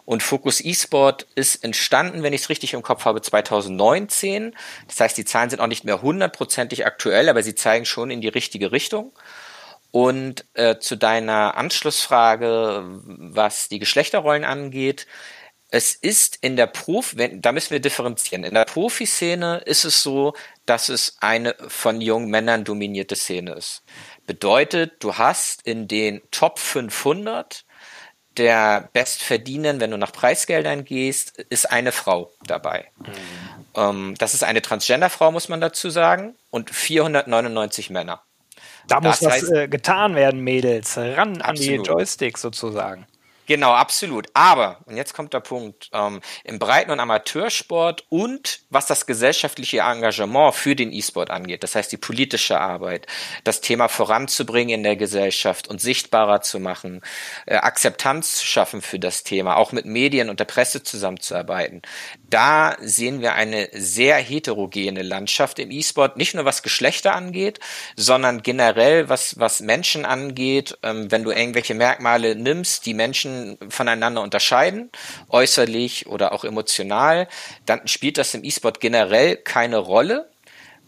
Und 0.03 0.23
Focus 0.23 0.61
E-Sport 0.61 1.27
ist 1.35 1.63
entstanden, 1.63 2.23
wenn 2.23 2.33
ich 2.33 2.41
es 2.41 2.49
richtig 2.49 2.73
im 2.73 2.81
Kopf 2.81 3.05
habe, 3.05 3.21
2019. 3.21 4.55
Das 4.87 4.99
heißt, 4.99 5.15
die 5.15 5.25
Zahlen 5.25 5.51
sind 5.51 5.59
auch 5.59 5.67
nicht 5.67 5.85
mehr 5.85 6.01
hundertprozentig 6.01 6.87
aktuell, 6.87 7.29
aber 7.29 7.43
sie 7.43 7.53
zeigen 7.53 7.85
schon 7.85 8.09
in 8.09 8.19
die 8.19 8.29
richtige 8.29 8.71
Richtung. 8.71 9.11
Und 9.91 10.45
äh, 10.55 10.79
zu 10.79 10.95
deiner 10.95 11.55
Anschlussfrage, 11.55 12.83
was 13.05 13.69
die 13.69 13.77
Geschlechterrollen 13.77 14.43
angeht, 14.43 15.05
es 15.73 15.95
ist 15.95 16.37
in 16.41 16.55
der 16.55 16.67
Profi, 16.67 17.17
wenn, 17.17 17.41
da 17.41 17.51
müssen 17.51 17.71
wir 17.71 17.79
differenzieren. 17.79 18.43
In 18.43 18.53
der 18.53 18.65
Profiszene 18.65 19.57
ist 19.65 19.85
es 19.85 20.03
so, 20.03 20.35
dass 20.67 20.87
es 20.87 21.17
eine 21.19 21.55
von 21.67 21.99
jungen 21.99 22.29
Männern 22.29 22.63
dominierte 22.63 23.15
Szene 23.15 23.53
ist. 23.53 23.81
Bedeutet, 24.27 25.03
du 25.03 25.17
hast 25.17 25.65
in 25.65 25.87
den 25.87 26.21
Top 26.29 26.59
500 26.59 27.65
der 28.37 28.87
Bestverdienern, 28.93 29.79
wenn 29.79 29.89
du 29.89 29.97
nach 29.97 30.11
Preisgeldern 30.11 30.85
gehst, 30.85 31.39
ist 31.49 31.71
eine 31.71 31.91
Frau 31.91 32.31
dabei. 32.45 32.91
Mhm. 32.99 33.05
Ähm, 33.75 34.15
das 34.19 34.35
ist 34.35 34.43
eine 34.43 34.61
Transgender-Frau, 34.61 35.31
muss 35.31 35.49
man 35.49 35.59
dazu 35.59 35.89
sagen, 35.89 36.35
und 36.51 36.69
499 36.69 37.89
Männer. 37.89 38.21
Da 38.87 38.99
das 38.99 39.21
muss 39.21 39.31
was 39.31 39.49
äh, 39.49 39.67
getan 39.67 40.13
werden, 40.13 40.41
Mädels. 40.41 40.97
Ran 40.97 41.41
absolut. 41.41 41.47
an 41.47 41.55
die 41.55 41.89
Joysticks 41.89 42.41
sozusagen. 42.41 43.07
Genau, 43.45 43.73
absolut. 43.73 44.27
Aber, 44.33 44.79
und 44.85 44.95
jetzt 44.95 45.13
kommt 45.13 45.33
der 45.33 45.41
Punkt, 45.41 45.89
ähm, 45.91 46.21
im 46.45 46.59
Breiten- 46.59 46.91
und 46.91 46.99
Amateursport 46.99 48.05
und 48.09 48.61
was 48.69 48.87
das 48.87 49.05
gesellschaftliche 49.05 49.79
Engagement 49.79 50.55
für 50.55 50.75
den 50.75 50.93
E-Sport 50.93 51.29
angeht, 51.29 51.63
das 51.63 51.75
heißt 51.75 51.91
die 51.91 51.97
politische 51.97 52.59
Arbeit, 52.59 53.05
das 53.43 53.59
Thema 53.59 53.89
voranzubringen 53.89 54.75
in 54.79 54.83
der 54.83 54.95
Gesellschaft 54.95 55.67
und 55.67 55.81
sichtbarer 55.81 56.41
zu 56.41 56.59
machen, 56.59 57.01
äh, 57.45 57.55
Akzeptanz 57.55 58.37
zu 58.37 58.45
schaffen 58.45 58.81
für 58.81 58.99
das 58.99 59.23
Thema, 59.23 59.57
auch 59.57 59.73
mit 59.73 59.85
Medien 59.85 60.29
und 60.29 60.39
der 60.39 60.45
Presse 60.45 60.81
zusammenzuarbeiten, 60.83 61.81
da 62.33 62.75
sehen 62.81 63.21
wir 63.21 63.33
eine 63.33 63.69
sehr 63.73 64.17
heterogene 64.17 65.03
Landschaft 65.03 65.59
im 65.59 65.69
E-Sport, 65.69 66.17
nicht 66.17 66.33
nur 66.33 66.45
was 66.45 66.63
Geschlechter 66.63 67.13
angeht, 67.13 67.59
sondern 67.95 68.41
generell 68.41 69.07
was, 69.07 69.39
was 69.39 69.59
Menschen 69.59 70.03
angeht, 70.03 70.75
ähm, 70.81 71.11
wenn 71.11 71.23
du 71.23 71.29
irgendwelche 71.29 71.75
Merkmale 71.75 72.35
nimmst, 72.35 72.87
die 72.87 72.95
Menschen 72.95 73.57
voneinander 73.69 74.21
unterscheiden, 74.21 74.89
äußerlich 75.29 76.07
oder 76.07 76.31
auch 76.31 76.43
emotional, 76.43 77.27
dann 77.67 77.87
spielt 77.87 78.17
das 78.17 78.33
im 78.33 78.43
E-Sport 78.43 78.79
generell 78.79 79.35
keine 79.37 79.77
Rolle, 79.77 80.32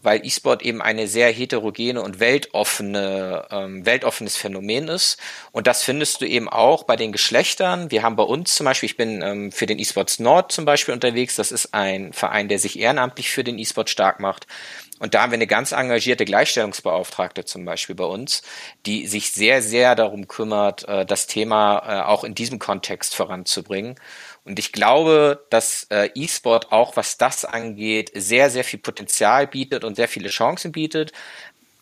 weil 0.06 0.24
E-Sport 0.24 0.62
eben 0.62 0.80
eine 0.80 1.08
sehr 1.08 1.32
heterogene 1.32 2.00
und 2.00 2.20
weltoffene, 2.20 3.44
ähm, 3.50 3.84
weltoffenes 3.84 4.36
Phänomen 4.36 4.86
ist. 4.86 5.18
Und 5.50 5.66
das 5.66 5.82
findest 5.82 6.20
du 6.20 6.26
eben 6.26 6.48
auch 6.48 6.84
bei 6.84 6.94
den 6.94 7.10
Geschlechtern. 7.10 7.90
Wir 7.90 8.04
haben 8.04 8.14
bei 8.14 8.22
uns 8.22 8.54
zum 8.54 8.66
Beispiel, 8.66 8.88
ich 8.88 8.96
bin 8.96 9.20
ähm, 9.20 9.50
für 9.50 9.66
den 9.66 9.80
E-Sports 9.80 10.20
Nord 10.20 10.52
zum 10.52 10.64
Beispiel 10.64 10.94
unterwegs. 10.94 11.34
Das 11.34 11.50
ist 11.50 11.74
ein 11.74 12.12
Verein, 12.12 12.46
der 12.46 12.60
sich 12.60 12.78
ehrenamtlich 12.78 13.30
für 13.30 13.42
den 13.42 13.58
E-Sport 13.58 13.90
stark 13.90 14.20
macht. 14.20 14.46
Und 15.00 15.14
da 15.14 15.22
haben 15.22 15.32
wir 15.32 15.38
eine 15.38 15.48
ganz 15.48 15.72
engagierte 15.72 16.24
Gleichstellungsbeauftragte 16.24 17.44
zum 17.44 17.64
Beispiel 17.64 17.96
bei 17.96 18.04
uns, 18.04 18.42
die 18.86 19.08
sich 19.08 19.32
sehr, 19.32 19.60
sehr 19.60 19.96
darum 19.96 20.28
kümmert, 20.28 20.88
äh, 20.88 21.04
das 21.04 21.26
Thema 21.26 21.78
äh, 21.78 22.02
auch 22.06 22.22
in 22.22 22.36
diesem 22.36 22.60
Kontext 22.60 23.16
voranzubringen. 23.16 23.96
Und 24.46 24.60
ich 24.60 24.70
glaube, 24.72 25.44
dass 25.50 25.88
äh, 25.90 26.08
E-Sport 26.14 26.70
auch, 26.70 26.96
was 26.96 27.18
das 27.18 27.44
angeht, 27.44 28.12
sehr, 28.14 28.48
sehr 28.48 28.62
viel 28.62 28.78
Potenzial 28.78 29.48
bietet 29.48 29.82
und 29.82 29.96
sehr 29.96 30.06
viele 30.06 30.28
Chancen 30.28 30.70
bietet. 30.70 31.12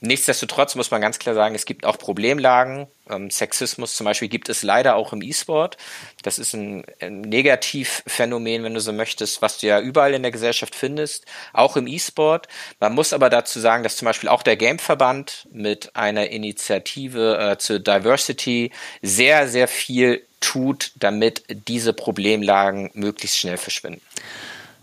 Nichtsdestotrotz 0.05 0.75
muss 0.75 0.91
man 0.91 1.01
ganz 1.01 1.19
klar 1.19 1.35
sagen, 1.35 1.55
es 1.55 1.65
gibt 1.65 1.87
auch 1.87 1.97
Problemlagen. 1.97 2.87
Ähm, 3.09 3.31
Sexismus 3.31 3.97
zum 3.97 4.05
Beispiel 4.05 4.29
gibt 4.29 4.51
es 4.51 4.63
leider 4.63 4.97
auch 4.97 5.15
im 5.15 5.23
E-Sport. 5.23 5.79
Das 6.23 6.39
ist 6.39 6.53
ein, 6.53 6.85
ein 7.01 7.23
Negativphänomen, 7.23 8.65
wenn 8.65 8.75
du 8.75 8.81
so 8.81 8.93
möchtest, 8.93 9.41
was 9.41 9.59
du 9.59 9.67
ja 9.67 9.81
überall 9.81 10.13
in 10.13 10.21
der 10.21 10.31
Gesellschaft 10.31 10.75
findest, 10.75 11.25
auch 11.55 11.79
im 11.79 11.87
E-Sport. 11.87 12.49
Man 12.81 12.95
muss 12.95 13.15
aber 13.15 13.31
dazu 13.31 13.61
sagen, 13.61 13.83
dass 13.83 13.97
zum 13.97 14.05
Beispiel 14.05 14.29
auch 14.29 14.43
der 14.43 14.57
Gameverband 14.57 15.49
mit 15.53 15.97
einer 15.97 16.29
Initiative 16.29 17.39
äh, 17.39 17.59
zur 17.59 17.79
Diversity 17.79 18.73
sehr, 19.01 19.49
sehr 19.49 19.69
viel 19.69 20.23
tut, 20.41 20.93
damit 20.97 21.45
diese 21.49 21.95
Problemlagen 21.95 22.91
möglichst 22.93 23.39
schnell 23.39 23.57
verschwinden. 23.57 24.03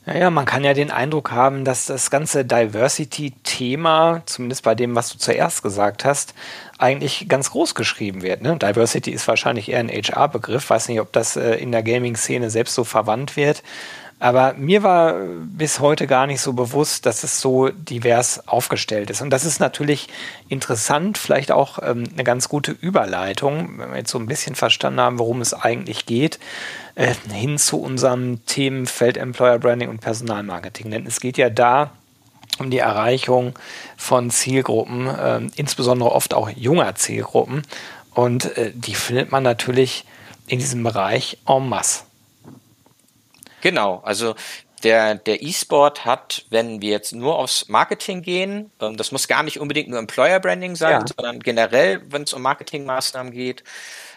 Naja, 0.06 0.32
man 0.32 0.46
kann 0.46 0.64
ja 0.64 0.74
den 0.74 0.90
Eindruck 0.90 1.32
haben, 1.32 1.64
dass 1.64 1.86
das 1.86 2.10
ganze 2.10 2.44
Diversity-Thema, 2.44 4.24
zumindest 4.26 4.64
bei 4.64 4.74
dem, 4.74 4.96
was 4.96 5.12
du 5.12 5.20
zuerst 5.20 5.62
gesagt 5.62 6.06
hast, 6.06 6.34
eigentlich 6.80 7.28
ganz 7.30 7.52
groß 7.52 7.76
geschrieben 7.76 8.24
wird. 8.24 8.42
Ne? 8.42 8.58
Diversity 8.58 9.12
ist 9.12 9.28
wahrscheinlich 9.28 9.70
eher 9.70 9.80
ein 9.80 9.90
HR-Begriff. 9.90 10.72
Weiß 10.72 10.88
nicht, 10.88 11.02
ob 11.02 11.12
das 11.14 11.36
äh, 11.36 11.54
in 11.56 11.72
der 11.72 11.84
Gaming-Szene 11.84 12.50
selbst 12.50 12.74
so 12.74 12.84
verwandt 12.84 13.36
wird. 13.36 13.62
Aber 14.22 14.54
mir 14.54 14.84
war 14.84 15.16
bis 15.46 15.80
heute 15.80 16.06
gar 16.06 16.28
nicht 16.28 16.42
so 16.42 16.54
bewusst, 16.54 17.08
dass 17.08 17.24
es 17.24 17.42
so 17.42 17.70
divers 17.70 18.48
aufgestellt 18.48 19.10
ist. 19.10 19.22
Und 19.22 19.32
das 19.32 19.46
ist 19.46 19.60
natürlich 19.60 20.10
interessant, 20.48 21.18
vielleicht 21.18 21.52
auch 21.52 21.80
ähm, 21.82 22.04
eine 22.14 22.24
ganz 22.24 22.48
gute 22.48 22.72
Überleitung, 22.72 23.80
wenn 23.80 23.90
wir 23.90 23.98
jetzt 23.98 24.12
so 24.12 24.20
ein 24.20 24.28
bisschen 24.28 24.54
verstanden 24.54 25.00
haben, 25.00 25.18
worum 25.18 25.42
es 25.42 25.56
eigentlich 25.56 26.06
geht, 26.06 26.38
äh, 26.96 27.14
hin 27.32 27.58
zu 27.58 27.82
unserem 27.82 28.46
Themenfeld 28.46 29.18
Employer 29.18 29.60
Branding 29.60 29.90
und 29.90 30.02
Personalmarketing. 30.02 30.92
Denn 30.92 31.06
es 31.06 31.20
geht 31.20 31.38
ja 31.38 31.50
da 31.50 31.92
um 32.60 32.70
die 32.70 32.80
Erreichung 32.80 33.58
von 33.98 34.30
Zielgruppen, 34.30 35.08
äh, 35.08 35.42
insbesondere 35.56 36.12
oft 36.12 36.34
auch 36.34 36.50
junger 36.50 36.96
Zielgruppen. 36.96 37.64
Und 38.14 38.58
äh, 38.58 38.72
die 38.74 38.96
findet 38.96 39.32
man 39.32 39.44
natürlich 39.44 40.06
in 40.48 40.60
diesem 40.60 40.84
Bereich 40.84 41.38
en 41.48 41.70
masse. 41.70 42.04
Genau, 43.62 44.02
also 44.04 44.36
der, 44.84 45.16
der 45.16 45.44
E-Sport 45.44 46.06
hat, 46.06 46.46
wenn 46.50 46.82
wir 46.82 46.90
jetzt 46.90 47.14
nur 47.14 47.38
aufs 47.38 47.70
Marketing 47.70 48.22
gehen, 48.22 48.72
ähm, 48.82 48.98
das 48.98 49.12
muss 49.12 49.28
gar 49.28 49.44
nicht 49.44 49.60
unbedingt 49.60 49.90
nur 49.90 50.00
Employer 50.00 50.40
Branding 50.40 50.76
sein, 50.76 51.02
ja. 51.02 51.06
sondern 51.16 51.40
generell, 51.40 52.02
wenn 52.10 52.24
es 52.24 52.34
um 52.34 52.42
Marketingmaßnahmen 52.42 53.32
geht, 53.32 53.64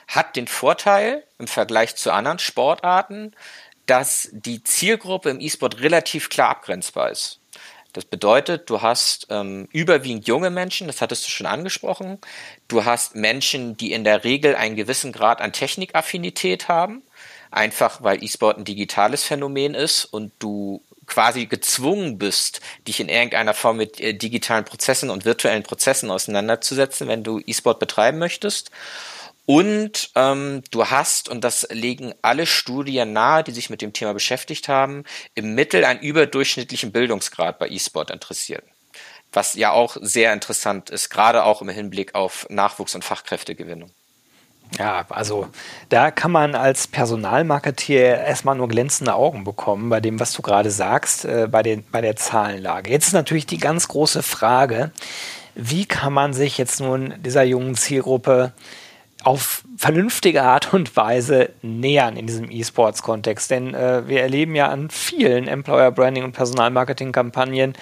hat 0.09 0.37
den 0.37 0.47
Vorteil 0.47 1.25
im 1.39 1.47
Vergleich 1.47 1.97
zu 1.97 2.13
anderen 2.13 2.39
Sportarten, 2.39 3.33
dass 3.87 4.29
die 4.33 4.63
Zielgruppe 4.65 5.31
im 5.31 5.41
E-Sport 5.41 5.81
relativ 5.81 6.29
klar 6.29 6.51
abgrenzbar 6.51 7.11
ist. 7.11 7.41
Das 7.93 8.05
bedeutet, 8.05 8.69
du 8.71 8.83
hast 8.83 9.29
ähm, 9.31 9.69
überwiegend 9.71 10.27
junge 10.27 10.51
Menschen, 10.51 10.89
das 10.89 11.01
hattest 11.01 11.27
du 11.27 11.31
schon 11.31 11.47
angesprochen. 11.47 12.19
Du 12.67 12.85
hast 12.85 13.15
Menschen, 13.15 13.77
die 13.77 13.93
in 13.93 14.03
der 14.03 14.25
Regel 14.25 14.57
einen 14.57 14.75
gewissen 14.75 15.13
Grad 15.13 15.41
an 15.41 15.53
Technikaffinität 15.53 16.67
haben 16.69 17.03
einfach 17.55 18.03
weil 18.03 18.23
E-Sport 18.23 18.59
ein 18.59 18.65
digitales 18.65 19.23
Phänomen 19.23 19.75
ist 19.75 20.05
und 20.05 20.33
du 20.39 20.83
quasi 21.07 21.47
gezwungen 21.47 22.19
bist, 22.19 22.61
dich 22.89 22.99
in 22.99 23.09
irgendeiner 23.09 23.55
Form 23.55 23.77
mit 23.77 24.01
äh, 24.01 24.15
digitalen 24.15 24.65
Prozessen 24.65 25.11
und 25.11 25.25
virtuellen 25.25 25.63
Prozessen 25.63 26.11
auseinanderzusetzen, 26.11 27.09
wenn 27.09 27.23
du 27.23 27.41
E-Sport 27.47 27.79
betreiben 27.79 28.19
möchtest. 28.19 28.71
Und 29.47 30.11
ähm, 30.15 30.63
du 30.71 30.87
hast, 30.87 31.29
und 31.29 31.45
das 31.45 31.67
legen 31.71 32.15
alle 32.23 32.47
Studien 32.47 33.13
nahe, 33.13 33.45
die 33.45 33.53
sich 33.53 33.69
mit 33.69 33.83
dem 33.83 33.93
Thema 33.93 34.15
beschäftigt 34.15 34.69
haben, 34.69 35.05
im 35.35 35.55
Mittel 35.55 35.85
einen 35.85 36.01
überdurchschnittlichen 36.01 36.93
Bildungsgrad 36.93 37.59
bei 37.59 37.69
E-Sport 37.69 38.11
interessiert. 38.11 38.65
Was 39.33 39.55
ja 39.55 39.73
auch 39.73 39.97
sehr 40.01 40.33
interessant 40.33 40.91
ist, 40.91 41.11
gerade 41.11 41.45
auch 41.45 41.61
im 41.61 41.69
Hinblick 41.69 42.15
auf 42.15 42.47
Nachwuchs- 42.49 42.95
und 42.95 43.05
Fachkräftegewinnung. 43.05 43.91
Ja, 44.79 45.05
also 45.11 45.49
da 45.89 46.11
kann 46.11 46.33
man 46.33 46.55
als 46.55 46.87
Personalmarketeer 46.87 48.25
erstmal 48.25 48.57
nur 48.57 48.69
glänzende 48.69 49.15
Augen 49.15 49.45
bekommen 49.45 49.91
bei 49.91 50.01
dem, 50.01 50.19
was 50.19 50.33
du 50.33 50.43
gerade 50.43 50.71
sagst, 50.71 51.27
äh, 51.27 51.49
bei, 51.51 51.63
den, 51.63 51.85
bei 51.91 52.01
der 52.01 52.17
Zahlenlage. 52.17 52.91
Jetzt 52.91 53.09
ist 53.09 53.13
natürlich 53.13 53.47
die 53.47 53.59
ganz 53.59 53.89
große 53.89 54.23
Frage, 54.23 54.91
wie 55.55 55.85
kann 55.85 56.13
man 56.13 56.33
sich 56.33 56.59
jetzt 56.59 56.81
nun 56.81 57.15
dieser 57.19 57.45
jungen 57.45 57.77
Zielgruppe 57.77 58.53
auf 59.25 59.65
vernünftige 59.77 60.43
Art 60.43 60.73
und 60.73 60.97
Weise 60.97 61.51
nähern 61.63 62.17
in 62.17 62.27
diesem 62.27 62.51
E-Sports-Kontext. 62.51 63.51
Denn 63.51 63.75
äh, 63.75 64.07
wir 64.07 64.23
erleben 64.23 64.55
ja 64.55 64.69
an 64.69 64.91
vielen 64.91 65.49
Employer 65.49 65.91
Branding 65.91 66.25
und 66.25 66.33
Personalmarketing-Kampagnen, 66.33 67.75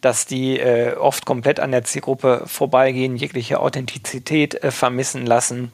dass 0.00 0.26
die 0.26 0.58
äh, 0.58 0.94
oft 0.96 1.24
komplett 1.24 1.60
an 1.60 1.72
der 1.72 1.84
Zielgruppe 1.84 2.42
vorbeigehen, 2.46 3.16
jegliche 3.16 3.60
Authentizität 3.60 4.62
äh, 4.62 4.70
vermissen 4.70 5.26
lassen 5.26 5.72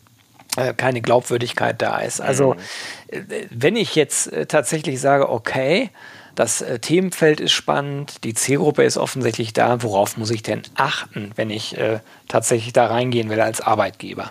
äh, 0.56 0.72
keine 0.74 1.00
Glaubwürdigkeit 1.00 1.80
da 1.82 1.98
ist. 1.98 2.20
Also 2.20 2.54
mhm. 2.54 2.60
Äh, 3.08 3.46
wenn 3.50 3.76
ich 3.76 3.94
jetzt 3.94 4.32
äh, 4.32 4.46
tatsächlich 4.46 5.00
sage, 5.00 5.28
okay, 5.28 5.90
das 6.34 6.64
Themenfeld 6.80 7.38
ist 7.38 7.52
spannend, 7.52 8.24
die 8.24 8.34
Zielgruppe 8.34 8.82
ist 8.82 8.96
offensichtlich 8.96 9.52
da, 9.52 9.84
worauf 9.84 10.16
muss 10.16 10.32
ich 10.32 10.42
denn 10.42 10.62
achten, 10.74 11.30
wenn 11.36 11.48
ich 11.48 11.78
äh, 11.78 12.00
tatsächlich 12.26 12.72
da 12.72 12.86
reingehen 12.86 13.30
will 13.30 13.40
als 13.40 13.60
Arbeitgeber? 13.60 14.30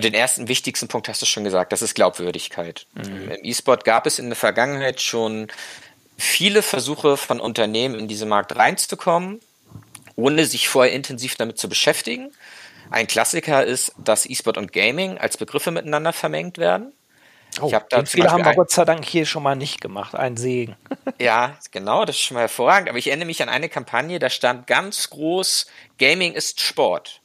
Den 0.00 0.14
ersten 0.14 0.48
wichtigsten 0.48 0.88
Punkt 0.88 1.08
hast 1.08 1.22
du 1.22 1.26
schon 1.26 1.44
gesagt, 1.44 1.72
das 1.72 1.82
ist 1.82 1.94
Glaubwürdigkeit. 1.94 2.86
Mhm. 2.94 3.30
Im 3.30 3.44
E-Sport 3.44 3.84
gab 3.84 4.06
es 4.06 4.18
in 4.18 4.28
der 4.28 4.36
Vergangenheit 4.36 5.00
schon 5.00 5.48
viele 6.16 6.62
Versuche 6.62 7.16
von 7.16 7.40
Unternehmen 7.40 7.98
in 7.98 8.08
diesen 8.08 8.28
Markt 8.28 8.56
reinzukommen, 8.56 9.40
ohne 10.14 10.46
sich 10.46 10.68
vorher 10.68 10.92
intensiv 10.92 11.36
damit 11.36 11.58
zu 11.58 11.68
beschäftigen. 11.68 12.32
Ein 12.90 13.06
Klassiker 13.06 13.64
ist, 13.64 13.92
dass 13.98 14.26
E-Sport 14.26 14.58
und 14.58 14.72
Gaming 14.72 15.18
als 15.18 15.36
Begriffe 15.36 15.70
miteinander 15.70 16.12
vermengt 16.12 16.58
werden. 16.58 16.92
Oh, 17.60 17.68
ich 17.68 17.74
hab 17.74 17.88
da 17.88 18.04
viele 18.04 18.30
haben 18.30 18.44
wir 18.44 18.54
Gott 18.54 18.70
sei 18.70 18.84
Dank 18.84 19.04
hier 19.04 19.24
schon 19.24 19.42
mal 19.42 19.56
nicht 19.56 19.80
gemacht. 19.80 20.14
Ein 20.14 20.36
Segen. 20.36 20.76
ja, 21.18 21.56
genau, 21.70 22.04
das 22.04 22.16
ist 22.16 22.22
schon 22.22 22.34
mal 22.34 22.42
hervorragend. 22.42 22.88
Aber 22.88 22.98
ich 22.98 23.08
erinnere 23.08 23.26
mich 23.26 23.42
an 23.42 23.48
eine 23.48 23.68
Kampagne, 23.68 24.18
da 24.18 24.28
stand 24.28 24.66
ganz 24.66 25.10
groß, 25.10 25.66
Gaming 25.98 26.34
ist 26.34 26.60
Sport. 26.60 27.20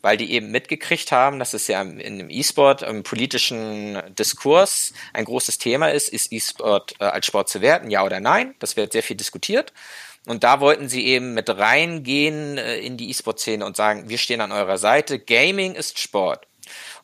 Weil 0.00 0.16
die 0.16 0.32
eben 0.32 0.50
mitgekriegt 0.50 1.10
haben, 1.10 1.38
dass 1.38 1.54
es 1.54 1.66
ja 1.66 1.82
in 1.82 2.18
dem 2.18 2.30
E-Sport, 2.30 2.82
im 2.82 3.02
politischen 3.02 4.00
Diskurs 4.14 4.92
ein 5.12 5.24
großes 5.24 5.58
Thema 5.58 5.88
ist, 5.88 6.08
ist 6.08 6.32
E-Sport 6.32 6.94
äh, 7.00 7.04
als 7.04 7.26
Sport 7.26 7.48
zu 7.48 7.60
werten, 7.60 7.90
ja 7.90 8.04
oder 8.04 8.20
nein? 8.20 8.54
Das 8.60 8.76
wird 8.76 8.92
sehr 8.92 9.02
viel 9.02 9.16
diskutiert. 9.16 9.72
Und 10.26 10.44
da 10.44 10.60
wollten 10.60 10.88
sie 10.88 11.06
eben 11.06 11.34
mit 11.34 11.48
reingehen 11.48 12.58
äh, 12.58 12.78
in 12.78 12.96
die 12.96 13.10
E-Sport-Szene 13.10 13.64
und 13.64 13.76
sagen, 13.76 14.08
wir 14.08 14.18
stehen 14.18 14.40
an 14.40 14.52
eurer 14.52 14.78
Seite, 14.78 15.18
Gaming 15.18 15.74
ist 15.74 15.98
Sport. 15.98 16.46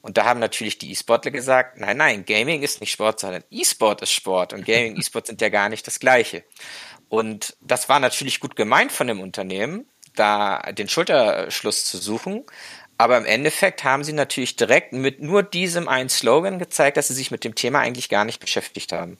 Und 0.02 0.18
da 0.18 0.26
haben 0.26 0.40
natürlich 0.40 0.78
die 0.78 0.90
E-Sportler 0.92 1.30
gesagt, 1.30 1.80
nein, 1.80 1.96
nein, 1.96 2.26
Gaming 2.26 2.62
ist 2.62 2.80
nicht 2.80 2.92
Sport, 2.92 3.20
sondern 3.20 3.42
E-Sport 3.50 4.02
ist 4.02 4.12
Sport. 4.12 4.52
Und 4.52 4.66
Gaming 4.66 4.94
und 4.94 5.00
E-Sport 5.00 5.28
sind 5.28 5.40
ja 5.40 5.48
gar 5.48 5.70
nicht 5.70 5.86
das 5.86 5.98
Gleiche. 5.98 6.44
Und 7.08 7.56
das 7.60 7.88
war 7.88 8.00
natürlich 8.00 8.40
gut 8.40 8.56
gemeint 8.56 8.92
von 8.92 9.06
dem 9.06 9.20
Unternehmen, 9.20 9.86
da 10.14 10.58
den 10.72 10.88
Schulterschluss 10.88 11.86
zu 11.86 11.98
suchen. 11.98 12.44
Aber 12.96 13.18
im 13.18 13.24
Endeffekt 13.24 13.84
haben 13.84 14.04
sie 14.04 14.12
natürlich 14.12 14.56
direkt 14.56 14.92
mit 14.92 15.20
nur 15.20 15.42
diesem 15.42 15.88
einen 15.88 16.08
Slogan 16.08 16.58
gezeigt, 16.58 16.96
dass 16.96 17.08
sie 17.08 17.14
sich 17.14 17.30
mit 17.30 17.44
dem 17.44 17.54
Thema 17.54 17.80
eigentlich 17.80 18.08
gar 18.08 18.24
nicht 18.24 18.40
beschäftigt 18.40 18.92
haben. 18.92 19.18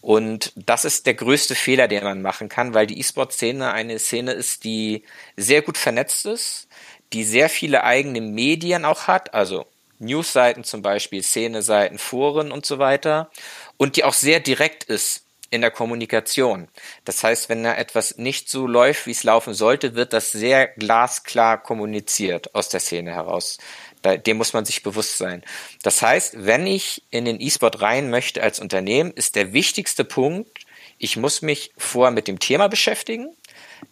Und 0.00 0.52
das 0.56 0.84
ist 0.84 1.06
der 1.06 1.14
größte 1.14 1.54
Fehler, 1.54 1.88
den 1.88 2.04
man 2.04 2.20
machen 2.20 2.48
kann, 2.48 2.74
weil 2.74 2.86
die 2.86 2.98
E-Sport-Szene 2.98 3.72
eine 3.72 3.98
Szene 3.98 4.32
ist, 4.32 4.64
die 4.64 5.04
sehr 5.36 5.62
gut 5.62 5.78
vernetzt 5.78 6.26
ist, 6.26 6.68
die 7.12 7.24
sehr 7.24 7.48
viele 7.48 7.84
eigene 7.84 8.20
Medien 8.20 8.84
auch 8.84 9.06
hat, 9.06 9.32
also 9.32 9.66
Newsseiten 9.98 10.64
zum 10.64 10.82
Beispiel, 10.82 11.22
Szene-Seiten, 11.22 11.98
Foren 11.98 12.52
und 12.52 12.66
so 12.66 12.78
weiter, 12.78 13.30
und 13.78 13.96
die 13.96 14.04
auch 14.04 14.12
sehr 14.12 14.40
direkt 14.40 14.84
ist 14.84 15.23
in 15.54 15.60
der 15.60 15.70
Kommunikation. 15.70 16.68
Das 17.04 17.22
heißt, 17.22 17.48
wenn 17.48 17.62
da 17.62 17.74
etwas 17.74 18.18
nicht 18.18 18.48
so 18.48 18.66
läuft, 18.66 19.06
wie 19.06 19.12
es 19.12 19.22
laufen 19.22 19.54
sollte, 19.54 19.94
wird 19.94 20.12
das 20.12 20.32
sehr 20.32 20.66
glasklar 20.66 21.62
kommuniziert 21.62 22.54
aus 22.54 22.68
der 22.68 22.80
Szene 22.80 23.12
heraus 23.12 23.58
dem 24.04 24.36
muss 24.36 24.52
man 24.52 24.64
sich 24.64 24.82
bewusst 24.82 25.16
sein. 25.16 25.42
Das 25.82 26.02
heißt, 26.02 26.44
wenn 26.44 26.66
ich 26.66 27.02
in 27.10 27.24
den 27.24 27.40
E-Sport 27.40 27.80
rein 27.80 28.10
möchte 28.10 28.42
als 28.42 28.60
Unternehmen, 28.60 29.10
ist 29.12 29.34
der 29.34 29.52
wichtigste 29.52 30.04
Punkt, 30.04 30.66
ich 30.98 31.16
muss 31.16 31.42
mich 31.42 31.72
vorher 31.76 32.12
mit 32.12 32.28
dem 32.28 32.38
Thema 32.38 32.68
beschäftigen. 32.68 33.34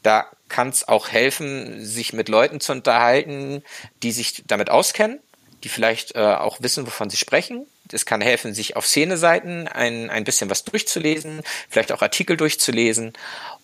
Da 0.02 0.26
kann 0.48 0.68
es 0.68 0.86
auch 0.86 1.08
helfen, 1.08 1.84
sich 1.84 2.12
mit 2.12 2.28
Leuten 2.28 2.60
zu 2.60 2.72
unterhalten, 2.72 3.62
die 4.02 4.12
sich 4.12 4.42
damit 4.46 4.70
auskennen, 4.70 5.20
die 5.64 5.68
vielleicht 5.68 6.14
äh, 6.14 6.20
auch 6.20 6.58
wissen, 6.60 6.86
wovon 6.86 7.10
sie 7.10 7.16
sprechen. 7.16 7.66
Es 7.94 8.06
kann 8.06 8.20
helfen, 8.20 8.54
sich 8.54 8.76
auf 8.76 8.86
Szene-Seiten 8.86 9.68
ein, 9.68 10.10
ein 10.10 10.24
bisschen 10.24 10.50
was 10.50 10.64
durchzulesen, 10.64 11.42
vielleicht 11.68 11.92
auch 11.92 12.02
Artikel 12.02 12.36
durchzulesen. 12.36 13.12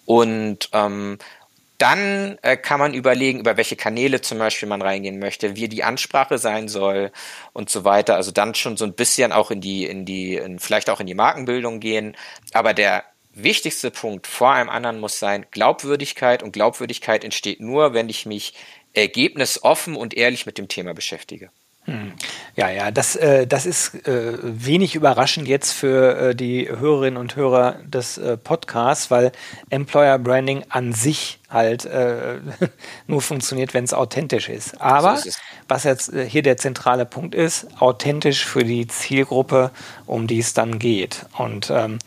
Und 0.05 0.71
ähm, 0.73 1.19
dann 1.79 2.39
äh, 2.43 2.57
kann 2.57 2.81
man 2.81 2.93
überlegen, 2.93 3.39
über 3.39 3.57
welche 3.57 3.77
Kanäle 3.77 4.21
zum 4.21 4.39
Beispiel 4.39 4.69
man 4.69 4.83
reingehen 4.83 5.21
möchte, 5.21 5.55
wie 5.55 5.69
die 5.69 5.85
Ansprache 5.85 6.39
sein 6.39 6.67
soll 6.67 7.13
und 7.53 7.71
so 7.71 7.85
weiter. 7.85 8.17
Also 8.17 8.33
dann 8.33 8.57
schon 8.57 8.77
so 8.77 8.85
ein 8.85 8.95
bisschen 8.95 9.33
auch 9.33 9.53
in 9.53 9.61
die, 9.61 9.85
in 9.85 10.05
die, 10.05 10.35
in, 10.35 10.59
vielleicht 10.59 10.91
auch 10.91 10.99
in 10.99 11.07
die 11.07 11.15
Markenbildung 11.15 11.79
gehen. 11.79 12.17
Aber 12.53 12.75
der 12.75 13.05
wichtigste 13.33 13.93
Punkt 13.93 14.27
vor 14.27 14.51
allem 14.51 14.69
anderen 14.69 14.99
muss 14.99 15.21
sein 15.21 15.47
Glaubwürdigkeit. 15.53 16.43
Und 16.43 16.53
Glaubwürdigkeit 16.53 17.23
entsteht 17.23 17.61
nur, 17.61 17.95
wenn 17.95 18.09
ich 18.09 18.27
mich 18.27 18.55
ergebnisoffen 18.93 19.95
und 19.95 20.15
ehrlich 20.15 20.47
mit 20.47 20.59
dem 20.59 20.67
Thema 20.67 20.95
beschäftige. 20.95 21.51
Ja, 22.57 22.71
ja, 22.71 22.91
das, 22.91 23.17
äh, 23.17 23.47
das 23.47 23.67
ist 23.67 24.07
äh, 24.07 24.33
wenig 24.43 24.95
überraschend 24.95 25.49
jetzt 25.49 25.73
für 25.73 26.19
äh, 26.19 26.35
die 26.35 26.69
Hörerinnen 26.69 27.17
und 27.17 27.37
Hörer 27.37 27.77
des 27.85 28.19
äh, 28.19 28.37
Podcasts, 28.37 29.11
weil 29.11 29.33
Employer 29.71 30.19
Branding 30.19 30.65
an 30.69 30.93
sich 30.93 31.39
halt 31.49 31.85
äh, 31.87 32.41
nur 33.07 33.23
funktioniert, 33.23 33.75
wenn 33.75 33.85
es 33.85 33.95
authentisch 33.95 34.49
ist. 34.49 34.81
Aber 34.81 35.17
so 35.17 35.29
ist 35.29 35.41
was 35.69 35.85
jetzt 35.85 36.13
äh, 36.13 36.29
hier 36.29 36.43
der 36.43 36.57
zentrale 36.57 37.07
Punkt 37.07 37.35
ist, 37.35 37.67
authentisch 37.79 38.45
für 38.45 38.65
die 38.65 38.87
Zielgruppe, 38.87 39.71
um 40.07 40.27
die 40.27 40.39
es 40.41 40.55
dann 40.55 40.79
geht. 40.79 41.27
Und 41.37 41.71
ähm, 41.71 41.99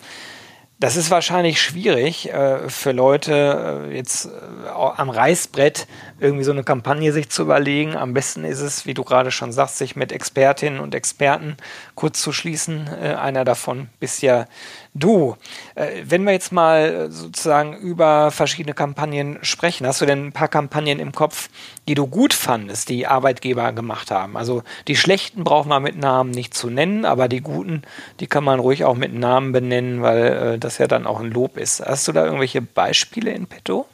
das 0.81 0.95
ist 0.95 1.11
wahrscheinlich 1.11 1.61
schwierig 1.61 2.33
äh, 2.33 2.67
für 2.67 2.91
Leute 2.91 3.87
äh, 3.91 3.95
jetzt 3.95 4.25
äh, 4.25 4.67
am 4.67 5.11
Reißbrett 5.11 5.85
irgendwie 6.19 6.43
so 6.43 6.51
eine 6.51 6.63
Kampagne 6.63 7.13
sich 7.13 7.29
zu 7.29 7.43
überlegen. 7.43 7.95
Am 7.95 8.15
besten 8.15 8.43
ist 8.43 8.61
es, 8.61 8.87
wie 8.87 8.95
du 8.95 9.03
gerade 9.03 9.29
schon 9.29 9.51
sagst, 9.51 9.77
sich 9.77 9.95
mit 9.95 10.11
Expertinnen 10.11 10.79
und 10.79 10.95
Experten 10.95 11.55
kurz 11.93 12.19
zu 12.19 12.31
schließen. 12.31 12.89
Äh, 12.99 13.13
einer 13.13 13.45
davon 13.45 13.89
bist 13.99 14.23
ja 14.23 14.47
Du, 14.93 15.37
äh, 15.75 16.03
wenn 16.03 16.25
wir 16.25 16.33
jetzt 16.33 16.51
mal 16.51 17.09
sozusagen 17.09 17.77
über 17.77 18.29
verschiedene 18.29 18.73
Kampagnen 18.73 19.39
sprechen, 19.41 19.87
hast 19.87 20.01
du 20.01 20.05
denn 20.05 20.27
ein 20.27 20.31
paar 20.33 20.49
Kampagnen 20.49 20.99
im 20.99 21.13
Kopf, 21.13 21.49
die 21.87 21.93
du 21.93 22.07
gut 22.07 22.33
fandest, 22.33 22.89
die 22.89 23.07
Arbeitgeber 23.07 23.71
gemacht 23.71 24.11
haben? 24.11 24.35
Also 24.35 24.63
die 24.89 24.97
schlechten 24.97 25.45
braucht 25.45 25.69
man 25.69 25.81
mit 25.81 25.97
Namen 25.97 26.31
nicht 26.31 26.53
zu 26.53 26.69
nennen, 26.69 27.05
aber 27.05 27.29
die 27.29 27.39
guten, 27.39 27.83
die 28.19 28.27
kann 28.27 28.43
man 28.43 28.59
ruhig 28.59 28.83
auch 28.83 28.95
mit 28.95 29.13
Namen 29.13 29.53
benennen, 29.53 30.01
weil 30.01 30.23
äh, 30.25 30.59
das 30.59 30.77
ja 30.77 30.87
dann 30.87 31.07
auch 31.07 31.21
ein 31.21 31.31
Lob 31.31 31.55
ist. 31.55 31.79
Hast 31.79 32.09
du 32.09 32.11
da 32.11 32.25
irgendwelche 32.25 32.61
Beispiele 32.61 33.31
in 33.31 33.47
petto? 33.47 33.87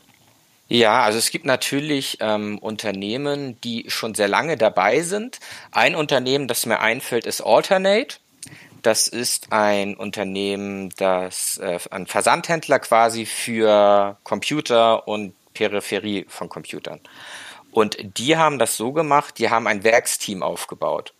Ja, 0.68 1.04
also 1.04 1.20
es 1.20 1.30
gibt 1.30 1.46
natürlich 1.46 2.18
ähm, 2.22 2.58
Unternehmen, 2.58 3.62
die 3.62 3.86
schon 3.88 4.16
sehr 4.16 4.28
lange 4.28 4.58
dabei 4.58 5.02
sind. 5.02 5.40
Ein 5.72 5.96
Unternehmen, 5.96 6.48
das 6.48 6.66
mir 6.66 6.80
einfällt, 6.80 7.26
ist 7.26 7.42
Alternate. 7.42 8.18
Das 8.88 9.10
ist 9.10 9.52
ein 9.52 9.96
Unternehmen, 9.98 10.92
das 10.96 11.58
äh, 11.58 11.78
ein 11.92 12.08
Versandhändler 12.08 12.80
quasi 12.80 13.26
für 13.26 14.18
Computer 14.24 15.10
und 15.10 15.34
Peripherie 15.54 16.26
von 16.30 16.48
Computern. 16.48 17.02
Und 17.72 17.98
die 18.00 18.38
haben 18.38 18.60
das 18.60 18.78
so 18.78 18.94
gemacht, 18.94 19.40
die 19.40 19.50
haben 19.50 19.68
ein 19.68 19.84
Werksteam 19.84 20.42
aufgebaut. 20.42 21.14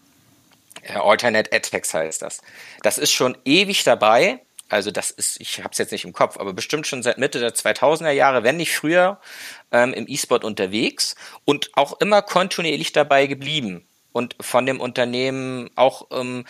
Alternate 0.88 1.52
Attacks 1.52 1.94
heißt 1.94 2.22
das. 2.22 2.42
Das 2.84 2.98
ist 2.98 3.12
schon 3.12 3.38
ewig 3.44 3.84
dabei. 3.84 4.40
Also 4.70 4.90
das 4.90 5.12
ist, 5.12 5.42
ich 5.42 5.60
habe 5.60 5.72
es 5.74 5.78
jetzt 5.78 5.92
nicht 5.92 6.06
im 6.06 6.14
Kopf, 6.14 6.38
aber 6.38 6.54
bestimmt 6.54 6.88
schon 6.88 7.04
seit 7.04 7.18
Mitte 7.18 7.42
der 7.42 7.54
2000er 7.54 8.12
Jahre, 8.12 8.44
wenn 8.44 8.56
nicht 8.56 8.74
früher, 8.74 9.20
ähm, 9.74 9.94
im 9.94 10.06
E-Sport 10.08 10.46
unterwegs 10.46 11.18
und 11.44 11.72
auch 11.74 12.00
immer 12.00 12.22
kontinuierlich 12.22 12.94
dabei 12.94 13.28
geblieben 13.28 13.86
und 14.14 14.38
von 14.40 14.66
dem 14.66 14.80
Unternehmen 14.80 15.70
auch 15.76 16.08
ähm, 16.12 16.46
äh, 16.46 16.48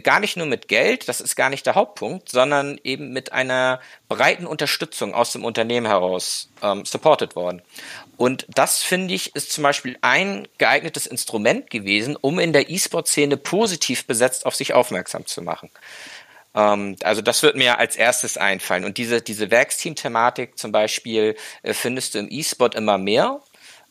gar 0.00 0.20
nicht 0.20 0.36
nur 0.36 0.46
mit 0.46 0.68
Geld, 0.68 1.08
das 1.08 1.20
ist 1.20 1.36
gar 1.36 1.50
nicht 1.50 1.66
der 1.66 1.74
Hauptpunkt, 1.74 2.28
sondern 2.28 2.80
eben 2.84 3.12
mit 3.12 3.32
einer 3.32 3.80
breiten 4.08 4.46
Unterstützung 4.46 5.14
aus 5.14 5.32
dem 5.32 5.44
Unternehmen 5.44 5.86
heraus 5.86 6.50
ähm, 6.62 6.84
supported 6.84 7.36
worden. 7.36 7.62
Und 8.16 8.46
das 8.48 8.82
finde 8.82 9.14
ich 9.14 9.34
ist 9.34 9.52
zum 9.52 9.62
Beispiel 9.62 9.98
ein 10.00 10.48
geeignetes 10.58 11.06
Instrument 11.06 11.70
gewesen, 11.70 12.16
um 12.20 12.38
in 12.38 12.52
der 12.52 12.70
E-Sport-Szene 12.70 13.36
positiv 13.36 14.06
besetzt 14.06 14.46
auf 14.46 14.54
sich 14.54 14.74
aufmerksam 14.74 15.26
zu 15.26 15.42
machen. 15.42 15.70
Ähm, 16.54 16.96
also 17.02 17.22
das 17.22 17.42
wird 17.42 17.56
mir 17.56 17.78
als 17.78 17.96
erstes 17.96 18.36
einfallen. 18.36 18.84
Und 18.84 18.98
diese, 18.98 19.22
diese 19.22 19.50
Werksteam-Thematik 19.50 20.58
zum 20.58 20.72
Beispiel 20.72 21.36
äh, 21.62 21.74
findest 21.74 22.14
du 22.14 22.20
im 22.20 22.28
E-Sport 22.30 22.74
immer 22.74 22.98
mehr. 22.98 23.40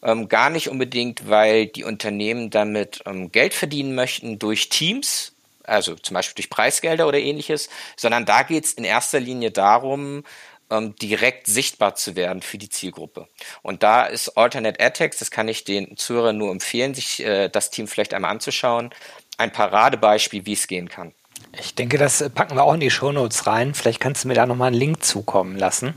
Ähm, 0.03 0.29
gar 0.29 0.49
nicht 0.49 0.69
unbedingt, 0.69 1.29
weil 1.29 1.67
die 1.67 1.83
Unternehmen 1.83 2.49
damit 2.49 3.03
ähm, 3.05 3.31
Geld 3.31 3.53
verdienen 3.53 3.93
möchten 3.93 4.39
durch 4.39 4.69
Teams, 4.69 5.30
also 5.71 5.95
zum 5.95 6.15
Beispiel 6.15 6.35
durch 6.35 6.49
Preisgelder 6.49 7.07
oder 7.07 7.19
ähnliches, 7.19 7.69
sondern 7.95 8.25
da 8.25 8.43
geht 8.43 8.65
es 8.65 8.73
in 8.73 8.83
erster 8.83 9.19
Linie 9.19 9.51
darum, 9.51 10.23
ähm, 10.69 10.95
direkt 10.95 11.47
sichtbar 11.47 11.95
zu 11.95 12.15
werden 12.15 12.41
für 12.41 12.57
die 12.57 12.69
Zielgruppe. 12.69 13.27
Und 13.61 13.83
da 13.83 14.05
ist 14.05 14.37
Alternate 14.37 14.83
AdText, 14.83 15.19
das 15.21 15.31
kann 15.31 15.47
ich 15.47 15.63
den 15.63 15.97
Zuhörern 15.97 16.37
nur 16.37 16.51
empfehlen, 16.51 16.93
sich 16.93 17.23
äh, 17.23 17.49
das 17.49 17.69
Team 17.69 17.87
vielleicht 17.87 18.13
einmal 18.13 18.31
anzuschauen, 18.31 18.91
ein 19.37 19.51
Paradebeispiel, 19.51 20.45
wie 20.45 20.53
es 20.53 20.67
gehen 20.67 20.89
kann. 20.89 21.13
Ich 21.59 21.75
denke, 21.75 21.97
das 21.97 22.29
packen 22.33 22.55
wir 22.55 22.63
auch 22.63 22.73
in 22.73 22.79
die 22.79 22.91
Shownotes 22.91 23.47
rein. 23.47 23.73
Vielleicht 23.73 23.99
kannst 23.99 24.23
du 24.23 24.27
mir 24.27 24.35
da 24.35 24.45
nochmal 24.45 24.67
einen 24.67 24.77
Link 24.77 25.03
zukommen 25.03 25.57
lassen. 25.57 25.95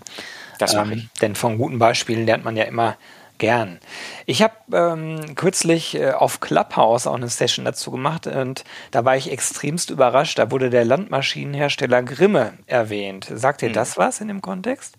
Das 0.59 0.75
mache 0.75 0.93
ähm, 0.93 0.99
ich. 1.13 1.21
denn 1.21 1.35
von 1.35 1.59
guten 1.59 1.79
Beispielen 1.79 2.27
lernt 2.27 2.45
man 2.45 2.57
ja 2.57 2.65
immer 2.65 2.97
Gern. 3.39 3.81
Ich 4.27 4.43
habe 4.43 4.55
ähm, 4.73 5.35
kürzlich 5.35 5.97
äh, 5.97 6.13
auf 6.13 6.39
Clubhouse 6.41 7.07
auch 7.07 7.17
eine 7.17 7.29
Session 7.29 7.65
dazu 7.65 7.91
gemacht 7.91 8.29
und 8.29 8.65
da 8.93 9.05
war 9.05 9.17
ich 9.17 9.31
extremst 9.31 9.91
überrascht. 9.91 10.39
Da 10.39 10.53
wurde 10.53 10.71
der 10.71 10.85
Landmaschinenhersteller 10.85 12.03
Grimme 12.05 12.55
erwähnt. 12.67 13.27
Sagt 13.35 13.63
dir 13.63 13.67
hm. 13.67 13.73
das 13.73 13.99
was 13.99 14.21
in 14.21 14.29
dem 14.29 14.41
Kontext? 14.41 14.95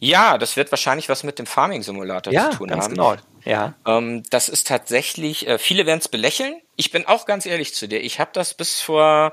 Ja, 0.00 0.38
das 0.38 0.56
wird 0.56 0.70
wahrscheinlich 0.70 1.08
was 1.08 1.24
mit 1.24 1.38
dem 1.38 1.46
Farming 1.46 1.82
Simulator 1.82 2.32
ja, 2.32 2.50
zu 2.50 2.58
tun 2.58 2.68
ganz 2.68 2.84
haben. 2.84 2.94
Genau. 2.94 3.16
Ja. 3.44 3.74
Ähm, 3.84 4.22
das 4.30 4.48
ist 4.48 4.68
tatsächlich, 4.68 5.48
äh, 5.48 5.58
viele 5.58 5.86
werden 5.86 5.98
es 5.98 6.08
belächeln. 6.08 6.60
Ich 6.76 6.92
bin 6.92 7.06
auch 7.06 7.26
ganz 7.26 7.46
ehrlich 7.46 7.74
zu 7.74 7.88
dir. 7.88 8.00
Ich 8.00 8.20
habe 8.20 8.30
das 8.32 8.54
bis 8.54 8.80
vor, 8.80 9.32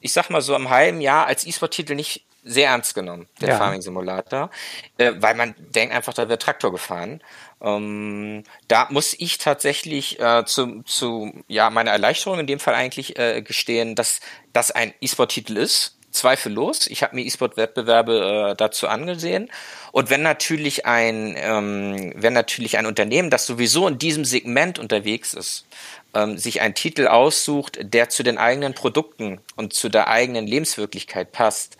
ich 0.00 0.12
sag 0.12 0.30
mal 0.30 0.40
so 0.40 0.54
einem 0.54 0.70
halben 0.70 1.00
Jahr 1.00 1.26
als 1.26 1.46
E-Sport-Titel 1.46 1.94
nicht 1.94 2.24
sehr 2.46 2.70
ernst 2.70 2.94
genommen, 2.94 3.28
der 3.40 3.50
ja. 3.50 3.56
Farming 3.58 3.82
Simulator, 3.82 4.50
äh, 4.98 5.12
weil 5.16 5.34
man 5.34 5.54
denkt 5.58 5.94
einfach, 5.94 6.14
da 6.14 6.28
wird 6.28 6.40
Traktor 6.40 6.70
gefahren. 6.70 7.20
Ähm, 7.60 8.44
da 8.68 8.86
muss 8.90 9.14
ich 9.18 9.38
tatsächlich 9.38 10.20
äh, 10.20 10.44
zu, 10.46 10.82
zu 10.84 11.32
ja 11.48 11.70
meiner 11.70 11.90
Erleichterung 11.90 12.38
in 12.38 12.46
dem 12.46 12.60
Fall 12.60 12.74
eigentlich 12.74 13.18
äh, 13.18 13.42
gestehen, 13.42 13.94
dass 13.96 14.20
das 14.52 14.70
ein 14.70 14.94
E-Sport-Titel 15.00 15.56
ist, 15.56 15.96
zweifellos. 16.12 16.86
Ich 16.86 17.02
habe 17.02 17.14
mir 17.14 17.24
E-Sport-Wettbewerbe 17.24 18.50
äh, 18.52 18.56
dazu 18.56 18.88
angesehen. 18.88 19.50
Und 19.92 20.10
wenn 20.10 20.22
natürlich 20.22 20.86
ein, 20.86 21.34
ähm, 21.36 22.12
wenn 22.16 22.32
natürlich 22.32 22.78
ein 22.78 22.86
Unternehmen, 22.86 23.30
das 23.30 23.46
sowieso 23.46 23.86
in 23.86 23.98
diesem 23.98 24.24
Segment 24.24 24.78
unterwegs 24.78 25.34
ist, 25.34 25.66
ähm, 26.16 26.38
sich 26.38 26.60
einen 26.62 26.74
Titel 26.74 27.06
aussucht, 27.06 27.78
der 27.82 28.08
zu 28.08 28.22
den 28.22 28.38
eigenen 28.38 28.74
Produkten 28.74 29.40
und 29.56 29.74
zu 29.74 29.88
der 29.88 30.08
eigenen 30.08 30.46
Lebenswirklichkeit 30.46 31.30
passt, 31.30 31.76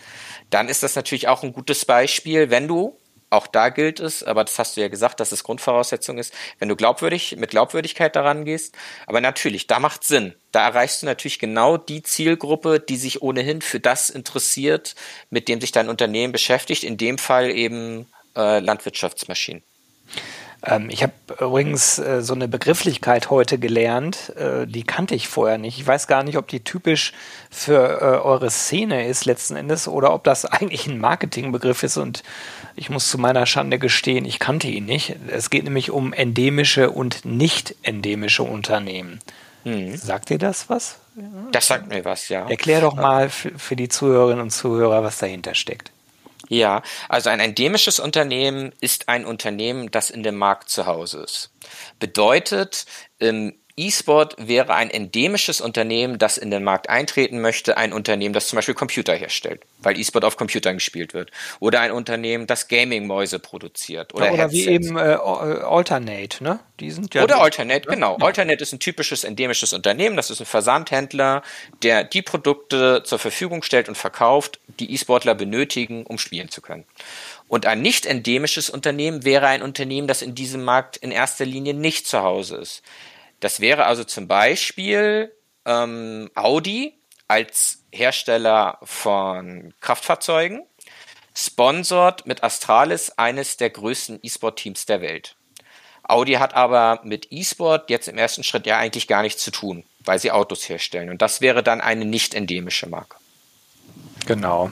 dann 0.50 0.68
ist 0.68 0.82
das 0.82 0.94
natürlich 0.94 1.28
auch 1.28 1.42
ein 1.42 1.54
gutes 1.54 1.86
Beispiel, 1.86 2.50
wenn 2.50 2.68
du, 2.68 2.98
auch 3.30 3.46
da 3.46 3.70
gilt 3.70 3.98
es, 3.98 4.22
aber 4.22 4.44
das 4.44 4.58
hast 4.58 4.76
du 4.76 4.82
ja 4.82 4.88
gesagt, 4.88 5.18
dass 5.20 5.32
es 5.32 5.42
Grundvoraussetzung 5.42 6.18
ist, 6.18 6.32
wenn 6.58 6.68
du 6.68 6.76
glaubwürdig, 6.76 7.36
mit 7.36 7.50
Glaubwürdigkeit 7.50 8.14
daran 8.14 8.44
gehst. 8.44 8.76
Aber 9.06 9.20
natürlich, 9.20 9.66
da 9.66 9.80
macht 9.80 10.04
Sinn. 10.04 10.34
Da 10.52 10.64
erreichst 10.64 11.02
du 11.02 11.06
natürlich 11.06 11.38
genau 11.38 11.76
die 11.76 12.02
Zielgruppe, 12.02 12.78
die 12.78 12.96
sich 12.96 13.22
ohnehin 13.22 13.62
für 13.62 13.80
das 13.80 14.10
interessiert, 14.10 14.94
mit 15.30 15.48
dem 15.48 15.60
sich 15.60 15.72
dein 15.72 15.88
Unternehmen 15.88 16.32
beschäftigt. 16.32 16.84
In 16.84 16.98
dem 16.98 17.18
Fall 17.18 17.50
eben 17.50 18.06
äh, 18.36 18.60
Landwirtschaftsmaschinen. 18.60 19.64
Ähm, 20.62 20.88
ich 20.90 21.02
habe 21.02 21.12
übrigens 21.40 21.98
äh, 21.98 22.22
so 22.22 22.34
eine 22.34 22.48
Begrifflichkeit 22.48 23.30
heute 23.30 23.58
gelernt, 23.58 24.34
äh, 24.36 24.66
die 24.66 24.82
kannte 24.82 25.14
ich 25.14 25.28
vorher 25.28 25.58
nicht. 25.58 25.78
Ich 25.78 25.86
weiß 25.86 26.06
gar 26.06 26.22
nicht, 26.22 26.38
ob 26.38 26.48
die 26.48 26.60
typisch 26.60 27.12
für 27.50 28.00
äh, 28.00 28.04
eure 28.24 28.50
Szene 28.50 29.06
ist 29.06 29.24
letzten 29.24 29.56
Endes 29.56 29.88
oder 29.88 30.12
ob 30.12 30.24
das 30.24 30.44
eigentlich 30.46 30.86
ein 30.86 30.98
Marketingbegriff 30.98 31.82
ist 31.82 31.96
und 31.96 32.22
ich 32.74 32.90
muss 32.90 33.08
zu 33.08 33.18
meiner 33.18 33.46
Schande 33.46 33.78
gestehen, 33.78 34.24
ich 34.24 34.38
kannte 34.38 34.68
ihn 34.68 34.84
nicht. 34.84 35.16
Es 35.28 35.50
geht 35.50 35.64
nämlich 35.64 35.90
um 35.90 36.12
endemische 36.12 36.90
und 36.90 37.24
nicht 37.24 37.74
endemische 37.82 38.42
Unternehmen. 38.42 39.20
Mhm. 39.64 39.96
Sagt 39.96 40.30
ihr 40.30 40.38
das 40.38 40.68
was? 40.68 40.98
Das 41.50 41.66
sagt 41.66 41.88
mir 41.88 42.04
was, 42.04 42.28
ja. 42.28 42.46
Erklär 42.48 42.82
doch 42.82 42.94
mal 42.94 43.30
für 43.30 43.74
die 43.74 43.88
Zuhörerinnen 43.88 44.42
und 44.42 44.50
Zuhörer, 44.50 45.02
was 45.02 45.18
dahinter 45.18 45.54
steckt. 45.54 45.90
Ja, 46.48 46.82
also 47.08 47.30
ein 47.30 47.40
endemisches 47.40 47.98
Unternehmen 47.98 48.72
ist 48.80 49.08
ein 49.08 49.24
Unternehmen, 49.24 49.90
das 49.90 50.10
in 50.10 50.22
dem 50.22 50.36
Markt 50.36 50.68
zu 50.70 50.86
Hause 50.86 51.22
ist. 51.22 51.50
Bedeutet, 51.98 52.86
im 53.18 53.54
E-Sport 53.78 54.36
wäre 54.38 54.74
ein 54.74 54.88
endemisches 54.88 55.60
Unternehmen, 55.60 56.16
das 56.18 56.38
in 56.38 56.50
den 56.50 56.64
Markt 56.64 56.88
eintreten 56.88 57.42
möchte, 57.42 57.76
ein 57.76 57.92
Unternehmen, 57.92 58.32
das 58.32 58.48
zum 58.48 58.56
Beispiel 58.56 58.74
Computer 58.74 59.14
herstellt, 59.14 59.60
weil 59.80 59.98
E-Sport 59.98 60.24
auf 60.24 60.38
Computern 60.38 60.76
gespielt 60.76 61.12
wird. 61.12 61.30
Oder 61.60 61.80
ein 61.80 61.92
Unternehmen, 61.92 62.46
das 62.46 62.68
Gaming-Mäuse 62.68 63.38
produziert. 63.38 64.14
Oder, 64.14 64.26
ja, 64.26 64.32
oder 64.32 64.50
wie 64.50 64.66
eben 64.66 64.96
äh, 64.96 65.00
Alternate, 65.00 66.42
ne? 66.42 66.60
Die 66.80 66.90
sind 66.90 67.14
ja 67.14 67.22
oder 67.22 67.40
Alternate, 67.40 67.86
ne? 67.86 67.94
genau. 67.94 68.16
Ja. 68.18 68.24
Alternate 68.24 68.62
ist 68.62 68.72
ein 68.72 68.80
typisches 68.80 69.24
endemisches 69.24 69.74
Unternehmen. 69.74 70.16
Das 70.16 70.30
ist 70.30 70.40
ein 70.40 70.46
Versandhändler, 70.46 71.42
der 71.82 72.04
die 72.04 72.22
Produkte 72.22 73.02
zur 73.04 73.18
Verfügung 73.18 73.62
stellt 73.62 73.90
und 73.90 73.98
verkauft, 73.98 74.58
die 74.80 74.92
E-Sportler 74.94 75.34
benötigen, 75.34 76.06
um 76.06 76.16
spielen 76.16 76.48
zu 76.48 76.62
können. 76.62 76.84
Und 77.46 77.66
ein 77.66 77.82
nicht 77.82 78.06
endemisches 78.06 78.70
Unternehmen 78.70 79.24
wäre 79.24 79.48
ein 79.48 79.62
Unternehmen, 79.62 80.08
das 80.08 80.22
in 80.22 80.34
diesem 80.34 80.64
Markt 80.64 80.96
in 80.96 81.10
erster 81.10 81.44
Linie 81.44 81.74
nicht 81.74 82.06
zu 82.06 82.22
Hause 82.22 82.56
ist. 82.56 82.82
Das 83.40 83.60
wäre 83.60 83.86
also 83.86 84.04
zum 84.04 84.28
Beispiel 84.28 85.32
ähm, 85.64 86.30
Audi 86.34 86.94
als 87.28 87.82
Hersteller 87.92 88.78
von 88.82 89.74
Kraftfahrzeugen, 89.80 90.64
sponsort 91.34 92.26
mit 92.26 92.42
Astralis 92.42 93.10
eines 93.10 93.56
der 93.56 93.70
größten 93.70 94.20
E-Sport-Teams 94.22 94.86
der 94.86 95.00
Welt. 95.00 95.36
Audi 96.02 96.34
hat 96.34 96.54
aber 96.54 97.00
mit 97.02 97.28
E-Sport 97.30 97.90
jetzt 97.90 98.08
im 98.08 98.16
ersten 98.16 98.44
Schritt 98.44 98.66
ja 98.66 98.78
eigentlich 98.78 99.08
gar 99.08 99.22
nichts 99.22 99.42
zu 99.42 99.50
tun, 99.50 99.82
weil 100.04 100.18
sie 100.18 100.30
Autos 100.30 100.68
herstellen. 100.68 101.10
Und 101.10 101.20
das 101.20 101.40
wäre 101.40 101.62
dann 101.62 101.80
eine 101.80 102.04
nicht 102.04 102.34
endemische 102.34 102.88
Marke. 102.88 103.16
Genau. 104.26 104.70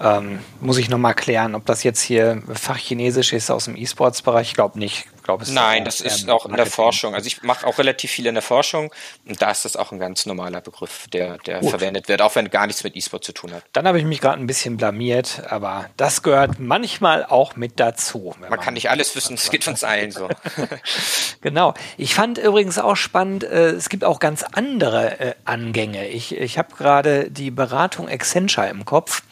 Ähm, 0.00 0.40
muss 0.60 0.78
ich 0.78 0.88
nochmal 0.88 1.14
klären, 1.14 1.54
ob 1.54 1.66
das 1.66 1.82
jetzt 1.82 2.00
hier 2.00 2.42
Fachchinesisch 2.52 3.32
ist 3.32 3.50
aus 3.50 3.66
dem 3.66 3.76
E-Sports-Bereich? 3.76 4.48
Ich 4.48 4.54
glaube 4.54 4.78
nicht. 4.78 5.06
Ich 5.30 5.32
glaub, 5.32 5.42
es 5.42 5.50
Nein, 5.50 5.84
das 5.84 6.00
ist 6.00 6.28
auch 6.28 6.46
in 6.46 6.56
der 6.56 6.66
Forschung. 6.66 7.14
Also 7.14 7.26
ich 7.26 7.42
mache 7.42 7.66
auch 7.66 7.78
relativ 7.78 8.10
viel 8.10 8.26
in 8.26 8.34
der 8.34 8.42
Forschung 8.42 8.92
und 9.26 9.40
da 9.40 9.50
ist 9.50 9.64
das 9.64 9.76
auch 9.76 9.92
ein 9.92 9.98
ganz 9.98 10.26
normaler 10.26 10.60
Begriff, 10.60 11.06
der, 11.12 11.38
der 11.38 11.62
verwendet 11.62 12.08
wird, 12.08 12.20
auch 12.22 12.34
wenn 12.34 12.50
gar 12.50 12.66
nichts 12.66 12.82
mit 12.82 12.96
E-Sport 12.96 13.24
zu 13.24 13.32
tun 13.32 13.52
hat. 13.52 13.62
Dann 13.72 13.86
habe 13.86 13.98
ich 13.98 14.04
mich 14.04 14.20
gerade 14.20 14.40
ein 14.40 14.46
bisschen 14.46 14.76
blamiert, 14.76 15.42
aber 15.48 15.88
das 15.96 16.22
gehört 16.22 16.58
manchmal 16.58 17.24
auch 17.24 17.56
mit 17.56 17.78
dazu. 17.78 18.34
Man, 18.40 18.50
man 18.50 18.60
kann 18.60 18.74
nicht 18.74 18.90
alles 18.90 19.14
wissen, 19.14 19.34
es 19.34 19.50
geht 19.50 19.68
uns 19.68 19.84
allen 19.84 20.10
so. 20.10 20.28
genau. 21.40 21.74
Ich 21.96 22.14
fand 22.14 22.38
übrigens 22.38 22.78
auch 22.78 22.96
spannend, 22.96 23.44
äh, 23.44 23.70
es 23.70 23.88
gibt 23.88 24.04
auch 24.04 24.18
ganz 24.18 24.42
andere 24.42 25.20
äh, 25.20 25.34
Angänge. 25.44 26.08
Ich, 26.08 26.36
ich 26.36 26.58
habe 26.58 26.74
gerade 26.74 27.30
die 27.30 27.50
Beratung 27.50 28.08
Accenture 28.08 28.68
im 28.68 28.84
Kopf. 28.84 29.22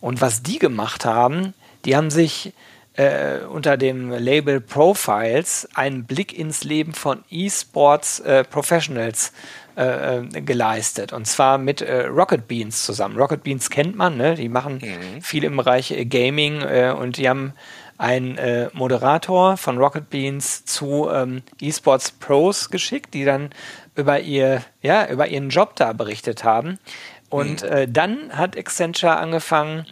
Und 0.00 0.20
was 0.20 0.42
die 0.42 0.58
gemacht 0.58 1.04
haben, 1.04 1.54
die 1.84 1.96
haben 1.96 2.10
sich 2.10 2.52
äh, 2.96 3.44
unter 3.44 3.76
dem 3.76 4.10
Label 4.10 4.60
Profiles 4.60 5.68
einen 5.74 6.04
Blick 6.04 6.36
ins 6.36 6.64
Leben 6.64 6.94
von 6.94 7.22
E-Sports 7.30 8.20
äh, 8.20 8.44
Professionals 8.44 9.32
äh, 9.76 10.18
äh 10.18 10.40
geleistet. 10.40 11.12
Und 11.12 11.26
zwar 11.26 11.58
mit 11.58 11.82
äh, 11.82 12.06
Rocket 12.06 12.48
Beans 12.48 12.84
zusammen. 12.84 13.16
Rocket 13.16 13.42
Beans 13.42 13.68
kennt 13.68 13.96
man, 13.96 14.16
ne? 14.16 14.34
die 14.34 14.48
machen 14.48 14.80
mhm. 14.82 15.20
viel 15.20 15.44
im 15.44 15.56
Bereich 15.56 15.90
äh, 15.90 16.04
Gaming 16.06 16.62
und 16.92 17.18
die 17.18 17.28
haben 17.28 17.52
einen 17.98 18.68
Moderator 18.74 19.56
von 19.56 19.78
Rocket 19.78 20.10
Beans 20.10 20.66
zu 20.66 21.08
ähm, 21.10 21.42
E-Sports 21.60 22.10
Pros 22.12 22.68
geschickt, 22.68 23.14
die 23.14 23.24
dann 23.24 23.50
über 23.94 24.20
ihr, 24.20 24.62
ja, 24.82 25.08
über 25.08 25.28
ihren 25.28 25.48
Job 25.48 25.76
da 25.76 25.94
berichtet 25.94 26.44
haben. 26.44 26.78
Und 27.30 27.62
mhm. 27.62 27.92
dann 27.92 28.36
hat 28.36 28.56
Accenture 28.56 29.16
angefangen 29.16 29.86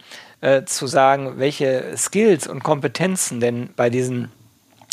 äh, 0.45 0.65
zu 0.65 0.87
sagen, 0.87 1.33
welche 1.37 1.97
Skills 1.97 2.47
und 2.47 2.63
Kompetenzen 2.63 3.39
denn 3.39 3.69
bei 3.75 3.89
diesen 3.89 4.31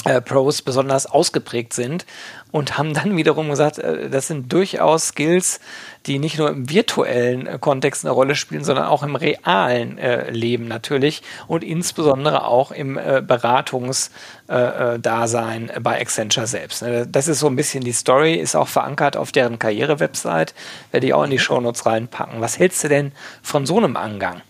äh, 0.05 0.21
Pros 0.21 0.63
besonders 0.63 1.07
ausgeprägt 1.07 1.75
sind 1.75 2.07
und 2.51 2.77
haben 2.79 2.93
dann 2.95 3.17
wiederum 3.17 3.51
gesagt, 3.51 3.79
äh, 3.79 4.11
das 4.11 4.27
sind 4.29 4.53
durchaus 4.53 5.09
Skills, 5.09 5.59
die 6.07 6.19
nicht 6.19 6.39
nur 6.39 6.49
im 6.49 6.71
virtuellen 6.71 7.47
äh, 7.47 7.59
Kontext 7.61 8.05
eine 8.05 8.13
Rolle 8.13 8.35
spielen, 8.35 8.65
sondern 8.65 8.87
auch 8.87 9.03
im 9.03 9.15
realen 9.15 9.99
äh, 9.99 10.31
Leben 10.31 10.69
natürlich 10.69 11.21
und 11.47 11.63
insbesondere 11.63 12.47
auch 12.47 12.73
im 12.73 12.97
äh, 12.97 13.23
Beratungsdasein 13.25 15.71
bei 15.83 16.01
Accenture 16.01 16.47
selbst. 16.47 16.81
Ne? 16.83 17.07
Das 17.07 17.29
ist 17.29 17.41
so 17.41 17.47
ein 17.47 17.57
bisschen 17.57 17.85
die 17.85 17.93
Story, 17.93 18.37
ist 18.37 18.57
auch 18.57 18.69
verankert 18.69 19.19
auf 19.19 19.33
deren 19.33 19.59
Karriere-Website, 19.59 20.55
werde 20.91 21.07
ich 21.07 21.15
auch 21.15 21.25
in 21.25 21.31
die 21.31 21.37
mhm. 21.37 21.43
Shownotes 21.43 21.87
reinpacken. 21.87 22.41
Was 22.41 22.59
hältst 22.59 22.83
du 22.85 22.89
denn 22.89 23.13
von 23.43 23.67
so 23.67 23.77
einem 23.77 23.97
Angang? 23.97 24.41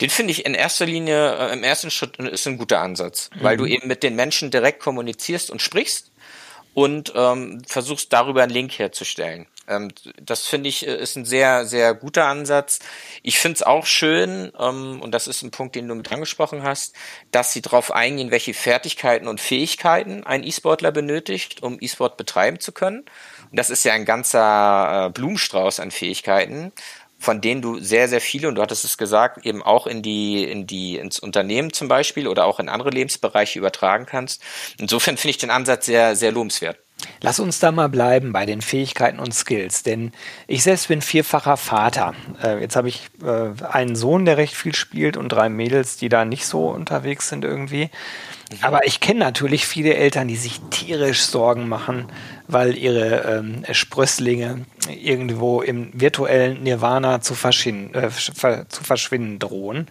Den 0.00 0.10
finde 0.10 0.32
ich 0.32 0.46
in 0.46 0.54
erster 0.54 0.86
Linie, 0.86 1.36
äh, 1.36 1.52
im 1.52 1.64
ersten 1.64 1.90
Schritt 1.90 2.16
ist 2.18 2.46
ein 2.46 2.58
guter 2.58 2.80
Ansatz, 2.80 3.30
mhm. 3.34 3.42
weil 3.42 3.56
du 3.56 3.66
eben 3.66 3.88
mit 3.88 4.02
den 4.02 4.14
Menschen 4.16 4.50
direkt 4.50 4.80
kommunizierst 4.80 5.50
und 5.50 5.60
sprichst 5.62 6.12
und 6.74 7.12
ähm, 7.16 7.62
versuchst 7.66 8.12
darüber 8.12 8.42
einen 8.42 8.52
Link 8.52 8.78
herzustellen. 8.78 9.46
Ähm, 9.66 9.90
das 10.20 10.46
finde 10.46 10.68
ich 10.68 10.86
äh, 10.86 10.96
ist 10.96 11.16
ein 11.16 11.24
sehr, 11.24 11.66
sehr 11.66 11.94
guter 11.94 12.26
Ansatz. 12.26 12.78
Ich 13.22 13.38
finde 13.38 13.56
es 13.56 13.62
auch 13.62 13.86
schön, 13.86 14.52
ähm, 14.58 15.00
und 15.02 15.12
das 15.12 15.26
ist 15.26 15.42
ein 15.42 15.50
Punkt, 15.50 15.74
den 15.74 15.88
du 15.88 15.94
mit 15.94 16.10
angesprochen 16.12 16.62
hast, 16.62 16.94
dass 17.30 17.52
sie 17.52 17.62
darauf 17.62 17.92
eingehen, 17.92 18.30
welche 18.30 18.54
Fertigkeiten 18.54 19.28
und 19.28 19.40
Fähigkeiten 19.40 20.24
ein 20.24 20.44
E-Sportler 20.44 20.92
benötigt, 20.92 21.62
um 21.62 21.78
E-Sport 21.80 22.16
betreiben 22.16 22.60
zu 22.60 22.72
können. 22.72 23.00
Und 23.50 23.58
das 23.58 23.70
ist 23.70 23.84
ja 23.84 23.92
ein 23.92 24.04
ganzer 24.04 25.06
äh, 25.06 25.10
Blumenstrauß 25.10 25.80
an 25.80 25.90
Fähigkeiten 25.90 26.72
von 27.18 27.40
denen 27.40 27.62
du 27.62 27.78
sehr, 27.80 28.08
sehr 28.08 28.20
viele, 28.20 28.48
und 28.48 28.54
du 28.54 28.62
hattest 28.62 28.84
es 28.84 28.96
gesagt, 28.98 29.44
eben 29.44 29.62
auch 29.62 29.86
in 29.86 30.02
die, 30.02 30.44
in 30.44 30.66
die, 30.66 30.96
ins 30.96 31.18
Unternehmen 31.18 31.72
zum 31.72 31.88
Beispiel 31.88 32.28
oder 32.28 32.44
auch 32.46 32.60
in 32.60 32.68
andere 32.68 32.90
Lebensbereiche 32.90 33.58
übertragen 33.58 34.06
kannst. 34.06 34.42
Insofern 34.78 35.16
finde 35.16 35.30
ich 35.30 35.38
den 35.38 35.50
Ansatz 35.50 35.86
sehr, 35.86 36.16
sehr 36.16 36.32
lobenswert. 36.32 36.78
Lass 37.20 37.40
uns 37.40 37.58
da 37.58 37.72
mal 37.72 37.88
bleiben 37.88 38.32
bei 38.32 38.46
den 38.46 38.60
Fähigkeiten 38.60 39.18
und 39.18 39.34
Skills, 39.34 39.82
denn 39.82 40.12
ich 40.46 40.62
selbst 40.62 40.88
bin 40.88 41.00
vierfacher 41.00 41.56
Vater. 41.56 42.14
Äh, 42.42 42.60
jetzt 42.60 42.76
habe 42.76 42.88
ich 42.88 43.08
äh, 43.24 43.64
einen 43.64 43.96
Sohn, 43.96 44.24
der 44.24 44.36
recht 44.36 44.54
viel 44.54 44.74
spielt 44.74 45.16
und 45.16 45.28
drei 45.28 45.48
Mädels, 45.48 45.96
die 45.96 46.08
da 46.08 46.24
nicht 46.24 46.46
so 46.46 46.68
unterwegs 46.68 47.28
sind 47.28 47.44
irgendwie. 47.44 47.90
Aber 48.62 48.86
ich 48.86 49.00
kenne 49.00 49.20
natürlich 49.20 49.66
viele 49.66 49.94
Eltern, 49.94 50.26
die 50.26 50.36
sich 50.36 50.60
tierisch 50.70 51.22
Sorgen 51.22 51.68
machen, 51.68 52.06
weil 52.46 52.76
ihre 52.76 53.38
ähm, 53.38 53.62
Sprösslinge 53.72 54.64
irgendwo 54.88 55.60
im 55.60 55.90
virtuellen 55.92 56.62
Nirvana 56.62 57.20
zu, 57.20 57.34
verschwinden, 57.34 57.94
äh, 57.94 58.08
zu 58.10 58.84
verschwinden 58.84 59.38
drohen. 59.38 59.88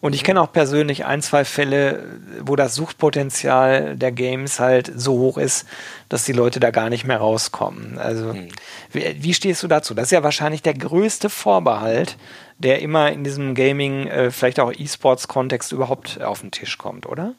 Und 0.00 0.14
ich 0.14 0.22
kenne 0.22 0.40
auch 0.40 0.52
persönlich 0.52 1.04
ein, 1.04 1.22
zwei 1.22 1.44
Fälle, 1.44 2.20
wo 2.40 2.56
das 2.56 2.74
Suchtpotenzial 2.74 3.96
der 3.96 4.12
Games 4.12 4.60
halt 4.60 4.92
so 4.94 5.18
hoch 5.18 5.38
ist, 5.38 5.66
dass 6.08 6.24
die 6.24 6.32
Leute 6.32 6.60
da 6.60 6.70
gar 6.70 6.88
nicht 6.88 7.04
mehr 7.04 7.18
rauskommen. 7.18 7.98
Also, 7.98 8.34
mhm. 8.34 8.48
wie, 8.92 9.16
wie, 9.22 9.34
stehst 9.34 9.62
du 9.62 9.68
dazu? 9.68 9.94
Das 9.94 10.04
ist 10.04 10.12
ja 10.12 10.22
wahrscheinlich 10.22 10.62
der 10.62 10.74
größte 10.74 11.30
Vorbehalt, 11.30 12.16
der 12.58 12.80
immer 12.80 13.10
in 13.10 13.24
diesem 13.24 13.54
Gaming, 13.54 14.06
äh, 14.06 14.30
vielleicht 14.30 14.60
auch 14.60 14.72
E-Sports-Kontext 14.72 15.72
überhaupt 15.72 16.20
auf 16.22 16.40
den 16.40 16.50
Tisch 16.50 16.78
kommt, 16.78 17.06
oder? 17.06 17.34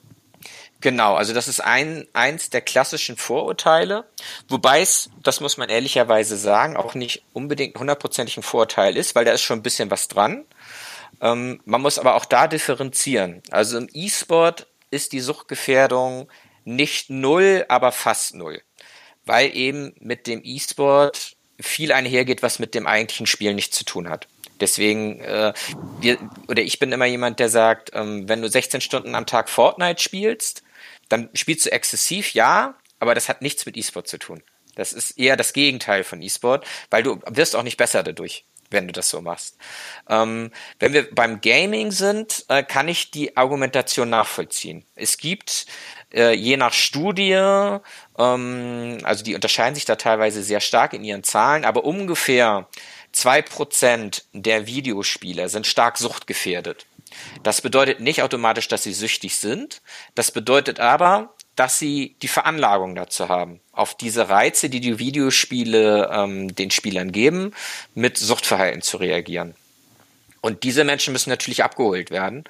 Genau, 0.82 1.16
also 1.16 1.34
das 1.34 1.50
ist 1.50 1.60
ein, 1.60 2.08
eins 2.14 2.50
der 2.50 2.62
klassischen 2.62 3.18
Vorurteile, 3.18 4.06
wobei 4.48 4.80
es, 4.80 5.10
das 5.24 5.42
muss 5.42 5.58
man 5.58 5.68
ehrlicherweise 5.68 6.38
sagen, 6.38 6.78
auch 6.78 6.96
nicht 6.96 7.24
unbedingt 7.34 7.78
hundertprozentig 7.78 8.38
ein 8.38 8.44
Vorurteil 8.44 8.96
ist, 8.96 9.14
weil 9.14 9.26
da 9.26 9.34
ist 9.34 9.42
schon 9.42 9.60
ein 9.60 9.64
bisschen 9.64 9.92
was 9.92 10.08
dran. 10.08 10.46
Ähm, 11.22 11.62
man 11.66 11.82
muss 11.82 12.00
aber 12.00 12.16
auch 12.16 12.26
da 12.26 12.48
differenzieren. 12.48 13.42
Also 13.52 13.78
im 13.78 13.90
E-Sport 13.94 14.68
ist 14.92 15.12
die 15.12 15.20
Suchtgefährdung 15.20 16.30
nicht 16.66 17.10
null, 17.10 17.66
aber 17.68 17.92
fast 17.92 18.36
null, 18.36 18.62
weil 19.26 19.56
eben 19.56 19.96
mit 20.00 20.28
dem 20.28 20.42
E-Sport 20.44 21.36
viel 21.60 21.92
einhergeht, 21.92 22.42
was 22.42 22.60
mit 22.60 22.74
dem 22.74 22.88
eigentlichen 22.88 23.26
Spiel 23.26 23.54
nichts 23.54 23.78
zu 23.78 23.86
tun 23.86 24.10
hat. 24.10 24.28
Deswegen, 24.60 25.20
äh, 25.22 25.54
wir, 26.00 26.18
oder 26.48 26.62
ich 26.62 26.80
bin 26.80 26.92
immer 26.92 27.06
jemand, 27.06 27.40
der 27.40 27.50
sagt, 27.50 27.92
ähm, 27.94 28.28
wenn 28.28 28.42
du 28.42 28.50
16 28.50 28.82
Stunden 28.82 29.16
am 29.16 29.26
Tag 29.26 29.50
Fortnite 29.50 30.02
spielst, 30.02 30.64
dann 31.08 31.30
spielst 31.34 31.66
du 31.66 31.72
exzessiv, 31.72 32.34
ja, 32.34 32.76
aber 33.00 33.16
das 33.16 33.30
hat 33.30 33.42
nichts 33.42 33.66
mit 33.66 33.78
E-Sport 33.78 34.08
zu 34.08 34.20
tun. 34.20 34.44
Das 34.76 34.94
ist 34.94 35.18
eher 35.18 35.38
das 35.38 35.54
Gegenteil 35.54 36.04
von 36.04 36.22
E-Sport, 36.22 36.66
weil 36.90 37.04
du 37.04 37.20
wirst 37.28 37.56
auch 37.56 37.64
nicht 37.64 37.78
besser 37.78 38.04
dadurch, 38.04 38.46
wenn 38.72 38.88
du 38.88 38.94
das 38.94 39.10
so 39.10 39.22
machst. 39.22 39.58
Ähm, 40.08 40.52
wenn 40.80 40.94
wir 40.94 41.14
beim 41.14 41.42
Gaming 41.42 41.92
sind, 41.92 42.46
äh, 42.50 42.64
kann 42.64 42.88
ich 42.88 43.12
die 43.12 43.36
Argumentation 43.38 44.10
nachvollziehen. 44.10 44.86
Es 44.96 45.18
gibt 45.18 45.66
äh, 46.14 46.34
je 46.34 46.58
nach 46.58 46.74
Studie, 46.74 47.34
ähm, 48.18 48.98
also 49.04 49.24
die 49.24 49.36
unterscheiden 49.36 49.76
sich 49.76 49.86
da 49.86 49.96
teilweise 49.96 50.44
sehr 50.44 50.60
stark 50.60 50.94
in 50.94 51.04
ihren 51.04 51.24
Zahlen, 51.24 51.66
aber 51.66 51.84
ungefähr 51.84 52.68
zwei 53.12 53.42
Prozent 53.42 54.26
der 54.34 54.68
Videospieler 54.68 55.50
sind 55.50 55.68
stark 55.68 55.98
suchtgefährdet. 55.98 56.86
Das 57.44 57.62
bedeutet 57.62 58.00
nicht 58.00 58.22
automatisch, 58.22 58.68
dass 58.68 58.84
sie 58.84 58.94
süchtig 58.94 59.38
sind. 59.38 59.82
Das 60.16 60.32
bedeutet 60.32 60.80
aber, 60.80 61.34
dass 61.60 61.78
sie 61.78 62.16
die 62.22 62.30
Veranlagung 62.30 62.96
dazu 62.96 63.28
haben, 63.28 63.60
auf 63.74 63.94
diese 63.94 64.30
Reize, 64.30 64.70
die 64.70 64.80
die 64.80 64.98
Videospiele 64.98 66.10
ähm, 66.10 66.56
den 66.56 66.72
Spielern 66.72 67.12
geben, 67.12 67.54
mit 67.94 68.18
Suchtverhalten 68.18 68.82
zu 68.82 68.96
reagieren. 68.96 69.56
Und 70.40 70.64
diese 70.64 70.86
Menschen 70.86 71.12
müssen 71.12 71.30
natürlich 71.30 71.66
abgeholt 71.66 72.12
werden. 72.12 72.46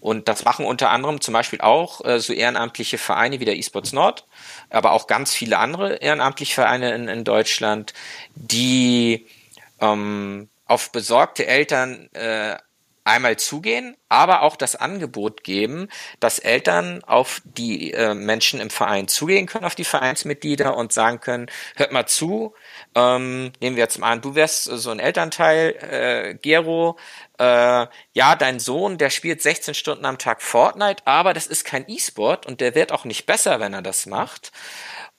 Und 0.00 0.28
das 0.28 0.44
machen 0.44 0.64
unter 0.64 0.88
anderem 0.88 1.20
zum 1.20 1.34
Beispiel 1.34 1.60
auch 1.60 2.02
äh, 2.06 2.18
so 2.18 2.32
ehrenamtliche 2.32 2.96
Vereine 2.96 3.40
wie 3.40 3.44
der 3.44 3.58
eSports 3.58 3.92
Nord, 3.92 4.24
aber 4.70 4.92
auch 4.92 5.06
ganz 5.06 5.34
viele 5.34 5.58
andere 5.58 5.96
ehrenamtliche 5.96 6.54
Vereine 6.54 6.94
in, 6.94 7.08
in 7.08 7.24
Deutschland, 7.24 7.92
die 8.36 9.26
ähm, 9.80 10.48
auf 10.64 10.92
besorgte 10.92 11.46
Eltern 11.46 12.08
äh, 12.14 12.56
einmal 13.06 13.36
zugehen, 13.36 13.96
aber 14.08 14.42
auch 14.42 14.56
das 14.56 14.76
Angebot 14.76 15.44
geben, 15.44 15.88
dass 16.20 16.38
Eltern 16.38 17.02
auf 17.04 17.40
die 17.44 17.92
äh, 17.92 18.14
Menschen 18.14 18.60
im 18.60 18.70
Verein 18.70 19.08
zugehen 19.08 19.46
können, 19.46 19.64
auf 19.64 19.74
die 19.74 19.84
Vereinsmitglieder 19.84 20.76
und 20.76 20.92
sagen 20.92 21.20
können, 21.20 21.46
hört 21.76 21.92
mal 21.92 22.06
zu, 22.06 22.54
ähm, 22.94 23.52
nehmen 23.60 23.76
wir 23.76 23.84
jetzt 23.84 23.98
mal 23.98 24.10
an, 24.10 24.20
du 24.20 24.34
wärst 24.34 24.64
so 24.64 24.90
ein 24.90 24.98
Elternteil, 24.98 25.76
äh, 25.80 26.34
Gero, 26.34 26.98
äh, 27.38 27.86
ja, 28.12 28.34
dein 28.36 28.58
Sohn, 28.58 28.98
der 28.98 29.10
spielt 29.10 29.40
16 29.40 29.74
Stunden 29.74 30.04
am 30.04 30.18
Tag 30.18 30.42
Fortnite, 30.42 31.02
aber 31.06 31.32
das 31.32 31.46
ist 31.46 31.64
kein 31.64 31.88
E-Sport 31.88 32.46
und 32.46 32.60
der 32.60 32.74
wird 32.74 32.92
auch 32.92 33.04
nicht 33.04 33.26
besser, 33.26 33.60
wenn 33.60 33.74
er 33.74 33.82
das 33.82 34.06
macht. 34.06 34.52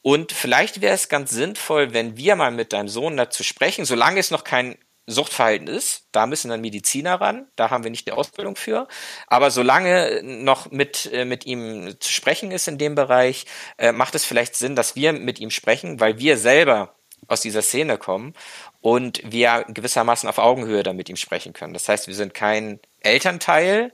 Und 0.01 0.31
vielleicht 0.31 0.81
wäre 0.81 0.95
es 0.95 1.09
ganz 1.09 1.31
sinnvoll, 1.31 1.93
wenn 1.93 2.17
wir 2.17 2.35
mal 2.35 2.51
mit 2.51 2.71
deinem 2.73 2.87
Sohn 2.87 3.17
dazu 3.17 3.43
sprechen, 3.43 3.85
solange 3.85 4.19
es 4.19 4.31
noch 4.31 4.43
kein 4.43 4.77
Suchtverhalten 5.07 5.67
ist. 5.67 6.07
Da 6.11 6.27
müssen 6.27 6.49
dann 6.49 6.61
Mediziner 6.61 7.19
ran. 7.19 7.47
Da 7.55 7.69
haben 7.69 7.83
wir 7.83 7.91
nicht 7.91 8.05
die 8.05 8.11
Ausbildung 8.11 8.55
für. 8.55 8.87
Aber 9.25 9.49
solange 9.51 10.21
noch 10.23 10.69
mit, 10.69 11.09
äh, 11.11 11.25
mit 11.25 11.45
ihm 11.45 11.95
zu 11.99 12.11
sprechen 12.11 12.51
ist 12.51 12.67
in 12.67 12.77
dem 12.77 12.93
Bereich, 12.93 13.45
äh, 13.77 13.93
macht 13.93 14.15
es 14.15 14.25
vielleicht 14.25 14.55
Sinn, 14.55 14.75
dass 14.75 14.95
wir 14.95 15.13
mit 15.13 15.39
ihm 15.39 15.49
sprechen, 15.49 15.99
weil 15.99 16.19
wir 16.19 16.37
selber 16.37 16.93
aus 17.27 17.41
dieser 17.41 17.61
Szene 17.61 17.97
kommen 17.97 18.33
und 18.81 19.21
wir 19.23 19.65
gewissermaßen 19.69 20.29
auf 20.29 20.37
Augenhöhe 20.37 20.83
dann 20.83 20.95
mit 20.95 21.09
ihm 21.09 21.15
sprechen 21.15 21.53
können. 21.53 21.73
Das 21.73 21.89
heißt, 21.89 22.07
wir 22.07 22.15
sind 22.15 22.33
kein 22.33 22.79
Elternteil, 22.99 23.91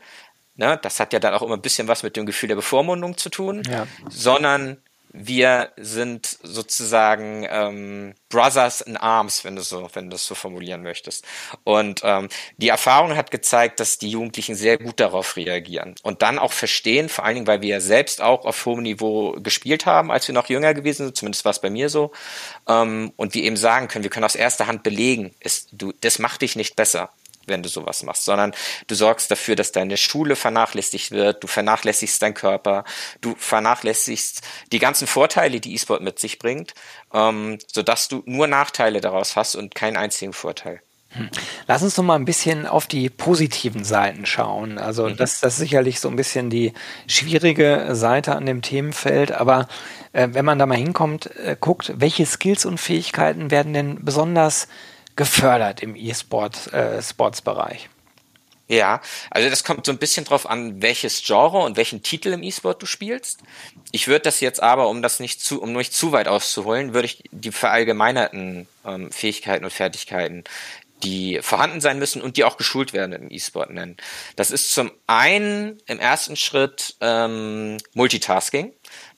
ne, 0.56 0.80
das 0.82 1.00
hat 1.00 1.14
ja 1.14 1.20
dann 1.20 1.34
auch 1.34 1.42
immer 1.42 1.56
ein 1.56 1.62
bisschen 1.62 1.88
was 1.88 2.04
mit 2.04 2.16
dem 2.16 2.26
Gefühl 2.26 2.50
der 2.50 2.56
Bevormundung 2.56 3.18
zu 3.18 3.30
tun, 3.30 3.64
ja. 3.68 3.88
sondern 4.10 4.82
wir 5.14 5.72
sind 5.78 6.40
sozusagen 6.42 7.46
ähm, 7.48 8.16
Brothers 8.30 8.82
in 8.82 8.98
Arms, 8.98 9.46
wenn 9.46 9.56
du 9.56 9.62
so, 9.62 9.88
wenn 9.94 10.10
du 10.10 10.16
es 10.16 10.26
so 10.26 10.34
formulieren 10.34 10.82
möchtest. 10.82 11.24
Und 11.64 12.02
ähm, 12.04 12.30
die 12.58 12.70
Erfahrung 12.70 13.16
hat 13.16 13.30
gezeigt, 13.30 13.80
dass 13.80 14.00
die 14.00 14.10
Jugendlichen 14.10 14.56
sehr 14.56 14.80
gut 14.80 15.00
darauf 15.00 15.38
reagieren 15.38 15.94
und 16.02 16.24
dann 16.24 16.40
auch 16.40 16.52
verstehen, 16.52 17.10
vor 17.10 17.26
allen 17.26 17.36
Dingen, 17.36 17.48
weil 17.48 17.62
wir 17.62 17.70
ja 17.70 17.80
selbst 17.80 18.22
auch 18.22 18.44
auf 18.46 18.66
hohem 18.66 18.82
Niveau 18.82 19.34
gespielt 19.34 19.86
haben, 19.86 20.12
als 20.12 20.28
wir 20.28 20.34
noch 20.34 20.50
jünger 20.50 20.74
gewesen 20.74 21.06
sind, 21.06 21.16
zumindest 21.16 21.46
war 21.46 21.52
es 21.52 21.62
bei 21.62 21.70
mir 21.70 21.90
so, 21.90 22.12
ähm, 22.68 23.14
und 23.16 23.36
wir 23.36 23.44
eben 23.44 23.58
sagen 23.58 23.88
können, 23.88 24.04
wir 24.04 24.10
können 24.10 24.26
aus 24.26 24.36
erster 24.36 24.66
Hand 24.66 24.82
belegen, 24.82 25.36
ist, 25.40 25.70
du, 25.74 25.94
das 26.02 26.18
macht 26.18 26.42
dich 26.42 26.56
nicht 26.56 26.76
besser 26.76 27.12
wenn 27.48 27.64
du 27.64 27.70
sowas 27.70 28.04
machst, 28.04 28.26
sondern 28.26 28.54
du 28.88 28.96
sorgst 28.96 29.30
dafür, 29.32 29.56
dass 29.56 29.72
deine 29.72 29.98
Schule 29.98 30.36
vernachlässigt 30.36 31.12
wird, 31.12 31.44
du 31.44 31.48
vernachlässigst 31.48 32.22
deinen 32.22 32.34
Körper, 32.34 32.84
du 33.22 33.36
vernachlässigst 33.38 34.42
die 34.72 34.80
ganzen 34.80 35.08
Vorteile, 35.08 35.60
die 35.60 35.74
E-Sport 35.74 36.02
mit 36.02 36.20
sich 36.20 36.40
bringt, 36.40 36.74
ähm, 37.14 37.60
sodass 37.72 38.08
du 38.08 38.24
nur 38.26 38.48
Nachteile 38.48 39.02
daraus 39.02 39.36
hast 39.36 39.56
und 39.56 39.76
keinen 39.76 39.98
einzigen 39.98 40.34
Vorteil. 40.34 40.82
Hm. 41.16 41.30
Lass 41.68 41.84
uns 41.84 41.96
doch 41.96 42.04
mal 42.04 42.16
ein 42.16 42.26
bisschen 42.26 42.66
auf 42.66 42.88
die 42.88 43.10
positiven 43.10 43.84
Seiten 43.84 44.26
schauen. 44.26 44.80
Also 44.80 45.08
mhm. 45.08 45.18
das, 45.18 45.42
das 45.42 45.54
ist 45.54 45.60
sicherlich 45.60 46.00
so 46.00 46.10
ein 46.10 46.16
bisschen 46.16 46.50
die 46.50 46.74
schwierige 47.08 47.90
Seite 47.92 48.36
an 48.36 48.46
dem 48.46 48.62
Themenfeld, 48.62 49.32
aber 49.32 49.68
äh, 50.14 50.30
wenn 50.32 50.46
man 50.46 50.58
da 50.58 50.66
mal 50.66 50.78
hinkommt, 50.78 51.30
äh, 51.38 51.56
guckt, 51.60 51.94
welche 51.98 52.26
Skills 52.26 52.66
und 52.66 52.80
Fähigkeiten 52.80 53.52
werden 53.52 53.74
denn 53.74 54.04
besonders 54.04 54.68
gefördert 55.16 55.82
im 55.82 55.96
E-Sport-Sports-Bereich. 55.96 57.86
Äh, 57.86 58.78
ja, 58.78 59.02
also 59.30 59.50
das 59.50 59.64
kommt 59.64 59.86
so 59.86 59.92
ein 59.92 59.98
bisschen 59.98 60.26
drauf 60.26 60.50
an, 60.50 60.82
welches 60.82 61.24
Genre 61.24 61.60
und 61.60 61.76
welchen 61.76 62.02
Titel 62.02 62.30
im 62.30 62.44
E-Sport 62.44 62.82
du 62.82 62.86
spielst. 62.86 63.42
Ich 63.92 64.08
würde 64.08 64.24
das 64.24 64.40
jetzt 64.40 64.64
aber, 64.64 64.88
um 64.88 65.02
das 65.02 65.20
nicht 65.20 65.42
zu, 65.42 65.62
um 65.62 65.74
nicht 65.74 65.94
zu 65.94 66.12
weit 66.12 66.28
auszuholen, 66.28 66.94
würde 66.94 67.06
ich 67.06 67.24
die 67.32 67.52
verallgemeinerten 67.52 68.68
ähm, 68.86 69.12
Fähigkeiten 69.12 69.66
und 69.66 69.72
Fertigkeiten, 69.72 70.44
die 71.04 71.40
vorhanden 71.42 71.82
sein 71.82 72.00
müssen 72.00 72.22
und 72.22 72.38
die 72.38 72.46
auch 72.46 72.58
geschult 72.58 72.94
werden 72.94 73.14
im 73.14 73.30
E-Sport 73.30 73.72
nennen. 73.72 73.98
Das 74.38 74.50
ist 74.50 74.74
zum 74.74 74.92
einen 75.08 75.82
im 75.86 76.00
ersten 76.00 76.36
Schritt 76.36 76.96
ähm, 77.02 77.78
Multitasking. 77.94 78.74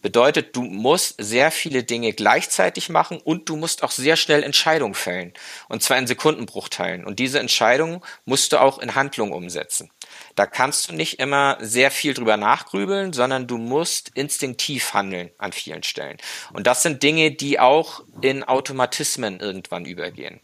Bedeutet, 0.06 0.56
du 0.56 0.62
musst 0.62 1.16
sehr 1.18 1.50
viele 1.50 1.82
Dinge 1.82 2.14
gleichzeitig 2.14 2.90
machen 2.90 3.18
und 3.18 3.50
du 3.50 3.56
musst 3.56 3.82
auch 3.82 3.90
sehr 3.90 4.18
schnell 4.18 4.44
Entscheidungen 4.44 4.94
fällen. 4.94 5.34
Und 5.68 5.82
zwar 5.82 5.98
in 5.98 6.06
Sekundenbruchteilen. 6.06 7.06
Und 7.06 7.18
diese 7.18 7.40
Entscheidungen 7.40 8.02
musst 8.24 8.54
du 8.54 8.62
auch 8.62 8.78
in 8.78 8.94
Handlung 8.94 9.32
umsetzen. 9.32 9.90
Da 10.36 10.46
kannst 10.46 10.88
du 10.88 10.94
nicht 10.94 11.18
immer 11.18 11.58
sehr 11.60 11.90
viel 11.90 12.14
drüber 12.14 12.38
nachgrübeln, 12.38 13.14
sondern 13.14 13.48
du 13.48 13.58
musst 13.58 14.12
instinktiv 14.14 14.94
handeln 14.94 15.32
an 15.40 15.54
vielen 15.54 15.82
Stellen. 15.82 16.18
Und 16.54 16.68
das 16.68 16.84
sind 16.84 17.02
Dinge, 17.02 17.32
die 17.32 17.60
auch 17.60 18.04
in 18.22 18.44
Automatismen 18.44 19.40
irgendwann 19.40 19.86
übergehen. 19.86 20.40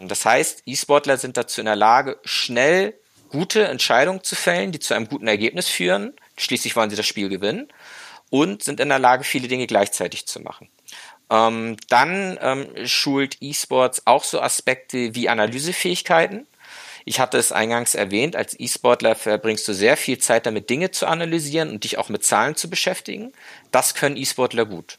Und 0.00 0.10
das 0.10 0.26
heißt, 0.26 0.64
E-Sportler 0.66 1.16
sind 1.16 1.38
dazu 1.38 1.62
in 1.62 1.64
der 1.64 1.76
Lage, 1.76 2.18
schnell 2.26 2.92
gute 3.30 3.64
Entscheidungen 3.64 4.22
zu 4.22 4.36
fällen, 4.36 4.70
die 4.70 4.80
zu 4.80 4.92
einem 4.92 5.08
guten 5.08 5.28
Ergebnis 5.28 5.66
führen. 5.66 6.12
Schließlich 6.36 6.76
wollen 6.76 6.90
sie 6.90 6.96
das 6.96 7.06
Spiel 7.06 7.30
gewinnen 7.30 7.72
und 8.32 8.62
sind 8.62 8.80
in 8.80 8.88
der 8.88 8.98
Lage, 8.98 9.24
viele 9.24 9.46
Dinge 9.46 9.66
gleichzeitig 9.66 10.24
zu 10.26 10.40
machen. 10.40 10.66
Ähm, 11.30 11.76
dann 11.90 12.38
ähm, 12.40 12.66
schult 12.86 13.36
E-Sports 13.42 14.06
auch 14.06 14.24
so 14.24 14.40
Aspekte 14.40 15.14
wie 15.14 15.28
Analysefähigkeiten. 15.28 16.46
Ich 17.04 17.20
hatte 17.20 17.36
es 17.36 17.52
eingangs 17.52 17.94
erwähnt, 17.94 18.34
als 18.34 18.58
E-Sportler 18.58 19.16
verbringst 19.16 19.68
du 19.68 19.74
sehr 19.74 19.98
viel 19.98 20.16
Zeit 20.16 20.46
damit, 20.46 20.70
Dinge 20.70 20.90
zu 20.92 21.06
analysieren 21.06 21.68
und 21.68 21.84
dich 21.84 21.98
auch 21.98 22.08
mit 22.08 22.24
Zahlen 22.24 22.56
zu 22.56 22.70
beschäftigen. 22.70 23.34
Das 23.70 23.94
können 23.94 24.16
E-Sportler 24.16 24.64
gut. 24.64 24.98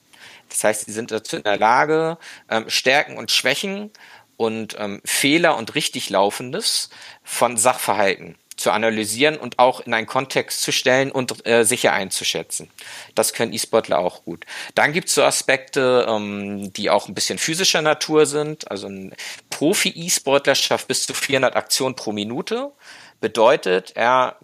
Das 0.50 0.64
heißt, 0.64 0.86
sie 0.86 0.92
sind 0.92 1.10
dazu 1.10 1.38
in 1.38 1.44
der 1.44 1.58
Lage, 1.58 2.20
ähm, 2.52 2.70
Stärken 2.70 3.18
und 3.18 3.32
Schwächen 3.32 3.90
und 4.38 4.76
ähm, 4.78 5.02
Fehler 5.06 5.58
und 5.58 5.74
richtig 5.74 6.12
Laufendes 6.12 6.92
von 7.24 7.58
Sachverhalten 7.58 8.36
zu 8.56 8.72
analysieren 8.72 9.38
und 9.38 9.60
auch 9.60 9.82
in 9.82 9.94
einen 9.94 10.08
Kontext 10.08 10.62
zu 10.62 10.72
stellen 10.72 11.12
und 11.12 11.46
äh, 11.48 11.64
sicher 11.64 11.94
einzuschätzen. 11.94 12.70
Das 13.16 13.34
können 13.34 13.54
E-Sportler 13.54 14.00
auch 14.00 14.24
gut. 14.24 14.46
Dann 14.76 14.94
gibt 14.94 15.10
es 15.10 15.16
so 15.16 15.24
Aspekte, 15.24 16.06
ähm, 16.08 16.72
die 16.74 16.90
auch 16.90 17.08
ein 17.08 17.14
bisschen 17.14 17.38
physischer 17.38 17.82
Natur 17.82 18.26
sind. 18.26 18.70
Also 18.70 18.88
ein 18.88 19.16
Profi-E-Sportler 19.50 20.56
schafft 20.56 20.88
bis 20.88 21.06
zu 21.06 21.14
400 21.14 21.56
Aktionen 21.56 21.96
pro 21.96 22.12
Minute. 22.12 22.72
Bedeutet, 23.20 23.94
er 23.96 24.38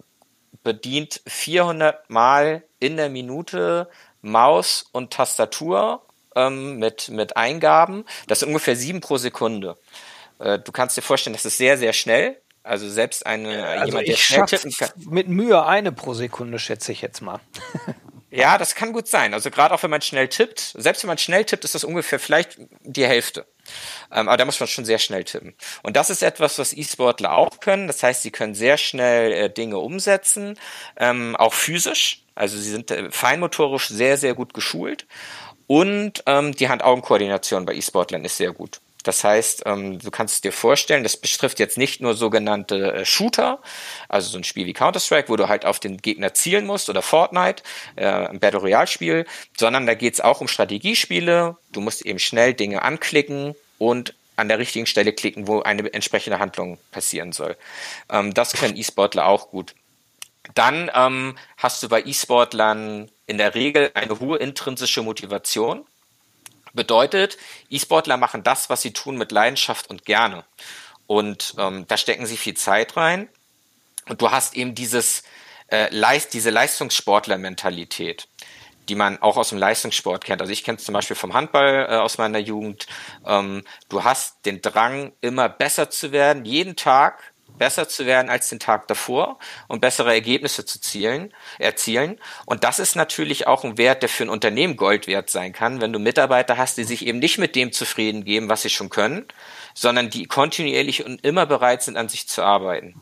bedient 0.62 1.20
400 1.26 2.08
Mal 2.10 2.62
in 2.78 2.96
der 2.96 3.08
Minute 3.08 3.88
Maus 4.22 4.86
und 4.92 5.12
Tastatur 5.12 6.02
ähm, 6.34 6.78
mit, 6.78 7.08
mit 7.08 7.36
Eingaben. 7.36 8.04
Das 8.26 8.40
sind 8.40 8.48
ungefähr 8.48 8.76
sieben 8.76 9.00
pro 9.00 9.16
Sekunde. 9.16 9.76
Äh, 10.38 10.58
du 10.58 10.72
kannst 10.72 10.96
dir 10.96 11.02
vorstellen, 11.02 11.34
das 11.34 11.44
ist 11.44 11.58
sehr, 11.58 11.78
sehr 11.78 11.92
schnell. 11.92 12.40
Also 12.62 12.88
selbst 12.88 13.24
eine, 13.26 13.64
also 13.64 13.86
jemand, 13.86 14.08
der 14.08 14.16
schnell 14.16 14.44
tippen 14.44 14.72
kann. 14.72 14.90
Mit 14.96 15.28
Mühe 15.28 15.64
eine 15.64 15.92
pro 15.92 16.12
Sekunde, 16.12 16.58
schätze 16.58 16.92
ich 16.92 17.00
jetzt 17.00 17.22
mal. 17.22 17.40
ja, 18.30 18.58
das 18.58 18.74
kann 18.74 18.92
gut 18.92 19.08
sein. 19.08 19.32
Also 19.32 19.50
gerade 19.50 19.74
auch 19.74 19.82
wenn 19.82 19.90
man 19.90 20.02
schnell 20.02 20.28
tippt, 20.28 20.74
selbst 20.76 21.02
wenn 21.02 21.08
man 21.08 21.16
schnell 21.16 21.44
tippt, 21.44 21.64
ist 21.64 21.74
das 21.74 21.84
ungefähr 21.84 22.18
vielleicht 22.18 22.58
die 22.82 23.06
Hälfte. 23.06 23.46
Ähm, 24.12 24.28
aber 24.28 24.36
da 24.36 24.44
muss 24.44 24.60
man 24.60 24.68
schon 24.68 24.84
sehr 24.84 24.98
schnell 24.98 25.24
tippen. 25.24 25.54
Und 25.82 25.96
das 25.96 26.10
ist 26.10 26.22
etwas, 26.22 26.58
was 26.58 26.76
E-Sportler 26.76 27.32
auch 27.36 27.60
können. 27.60 27.86
Das 27.86 28.02
heißt, 28.02 28.22
sie 28.22 28.30
können 28.30 28.54
sehr 28.54 28.76
schnell 28.76 29.32
äh, 29.32 29.50
Dinge 29.50 29.78
umsetzen, 29.78 30.58
ähm, 30.98 31.36
auch 31.36 31.54
physisch. 31.54 32.24
Also 32.34 32.58
sie 32.58 32.70
sind 32.70 32.90
äh, 32.90 33.10
feinmotorisch 33.10 33.88
sehr, 33.88 34.18
sehr 34.18 34.34
gut 34.34 34.52
geschult. 34.52 35.06
Und 35.66 36.24
ähm, 36.26 36.54
die 36.54 36.68
Hand-Augen-Koordination 36.68 37.64
bei 37.64 37.74
E-Sportlern 37.74 38.24
ist 38.24 38.36
sehr 38.36 38.52
gut. 38.52 38.80
Das 39.02 39.24
heißt, 39.24 39.62
ähm, 39.66 39.98
du 39.98 40.10
kannst 40.10 40.44
dir 40.44 40.52
vorstellen, 40.52 41.02
das 41.02 41.16
betrifft 41.16 41.58
jetzt 41.58 41.78
nicht 41.78 42.00
nur 42.00 42.14
sogenannte 42.14 42.92
äh, 42.92 43.04
Shooter, 43.04 43.60
also 44.08 44.30
so 44.30 44.38
ein 44.38 44.44
Spiel 44.44 44.66
wie 44.66 44.72
Counter-Strike, 44.72 45.28
wo 45.28 45.36
du 45.36 45.48
halt 45.48 45.64
auf 45.64 45.80
den 45.80 45.96
Gegner 45.98 46.34
zielen 46.34 46.66
musst 46.66 46.90
oder 46.90 47.02
Fortnite, 47.02 47.62
äh, 47.96 48.06
ein 48.06 48.40
Battle 48.40 48.60
Royale-Spiel, 48.60 49.26
sondern 49.56 49.86
da 49.86 49.94
geht 49.94 50.14
es 50.14 50.20
auch 50.20 50.40
um 50.40 50.48
Strategiespiele. 50.48 51.56
Du 51.72 51.80
musst 51.80 52.04
eben 52.04 52.18
schnell 52.18 52.54
Dinge 52.54 52.82
anklicken 52.82 53.54
und 53.78 54.14
an 54.36 54.48
der 54.48 54.58
richtigen 54.58 54.86
Stelle 54.86 55.12
klicken, 55.12 55.46
wo 55.46 55.60
eine 55.60 55.92
entsprechende 55.92 56.38
Handlung 56.38 56.78
passieren 56.90 57.32
soll. 57.32 57.56
Ähm, 58.10 58.34
das 58.34 58.52
können 58.52 58.76
E-Sportler 58.76 59.26
auch 59.26 59.50
gut. 59.50 59.74
Dann 60.54 60.90
ähm, 60.94 61.36
hast 61.56 61.82
du 61.82 61.88
bei 61.88 62.02
E-Sportlern 62.02 63.10
in 63.26 63.38
der 63.38 63.54
Regel 63.54 63.90
eine 63.94 64.18
hohe 64.18 64.38
intrinsische 64.38 65.02
Motivation. 65.02 65.84
Bedeutet, 66.72 67.38
E-Sportler 67.68 68.16
machen 68.16 68.42
das, 68.42 68.70
was 68.70 68.82
sie 68.82 68.92
tun, 68.92 69.16
mit 69.16 69.32
Leidenschaft 69.32 69.90
und 69.90 70.04
gerne. 70.04 70.44
Und 71.06 71.54
ähm, 71.58 71.86
da 71.88 71.96
stecken 71.96 72.26
sie 72.26 72.36
viel 72.36 72.54
Zeit 72.54 72.96
rein. 72.96 73.28
Und 74.08 74.22
du 74.22 74.30
hast 74.30 74.56
eben 74.56 74.74
dieses, 74.74 75.22
äh, 75.70 75.88
Leist, 75.94 76.34
diese 76.34 76.50
Leistungssportler-Mentalität, 76.50 78.28
die 78.88 78.94
man 78.94 79.22
auch 79.22 79.36
aus 79.36 79.50
dem 79.50 79.58
Leistungssport 79.58 80.24
kennt. 80.24 80.40
Also 80.40 80.52
ich 80.52 80.64
kenne 80.64 80.78
es 80.78 80.84
zum 80.84 80.92
Beispiel 80.92 81.16
vom 81.16 81.32
Handball 81.32 81.86
äh, 81.88 81.96
aus 81.96 82.18
meiner 82.18 82.38
Jugend. 82.38 82.86
Ähm, 83.24 83.64
du 83.88 84.04
hast 84.04 84.44
den 84.46 84.62
Drang, 84.62 85.12
immer 85.20 85.48
besser 85.48 85.90
zu 85.90 86.12
werden, 86.12 86.44
jeden 86.44 86.76
Tag 86.76 87.29
besser 87.60 87.88
zu 87.88 88.06
werden 88.06 88.30
als 88.30 88.48
den 88.48 88.58
Tag 88.58 88.88
davor 88.88 89.38
und 89.68 89.80
bessere 89.80 90.12
Ergebnisse 90.12 90.64
zu 90.64 90.80
zielen, 90.80 91.32
erzielen. 91.58 92.18
Und 92.46 92.64
das 92.64 92.78
ist 92.78 92.96
natürlich 92.96 93.46
auch 93.46 93.64
ein 93.64 93.76
Wert, 93.78 94.02
der 94.02 94.08
für 94.08 94.24
ein 94.24 94.30
Unternehmen 94.30 94.76
Gold 94.76 95.06
wert 95.06 95.28
sein 95.28 95.52
kann, 95.52 95.82
wenn 95.82 95.92
du 95.92 95.98
Mitarbeiter 95.98 96.56
hast, 96.56 96.78
die 96.78 96.84
sich 96.84 97.06
eben 97.06 97.18
nicht 97.18 97.36
mit 97.38 97.54
dem 97.54 97.70
zufrieden 97.70 98.24
geben, 98.24 98.48
was 98.48 98.62
sie 98.62 98.70
schon 98.70 98.88
können, 98.88 99.26
sondern 99.74 100.08
die 100.08 100.24
kontinuierlich 100.24 101.04
und 101.04 101.22
immer 101.22 101.44
bereit 101.44 101.82
sind, 101.82 101.98
an 101.98 102.08
sich 102.08 102.26
zu 102.26 102.42
arbeiten. 102.42 102.98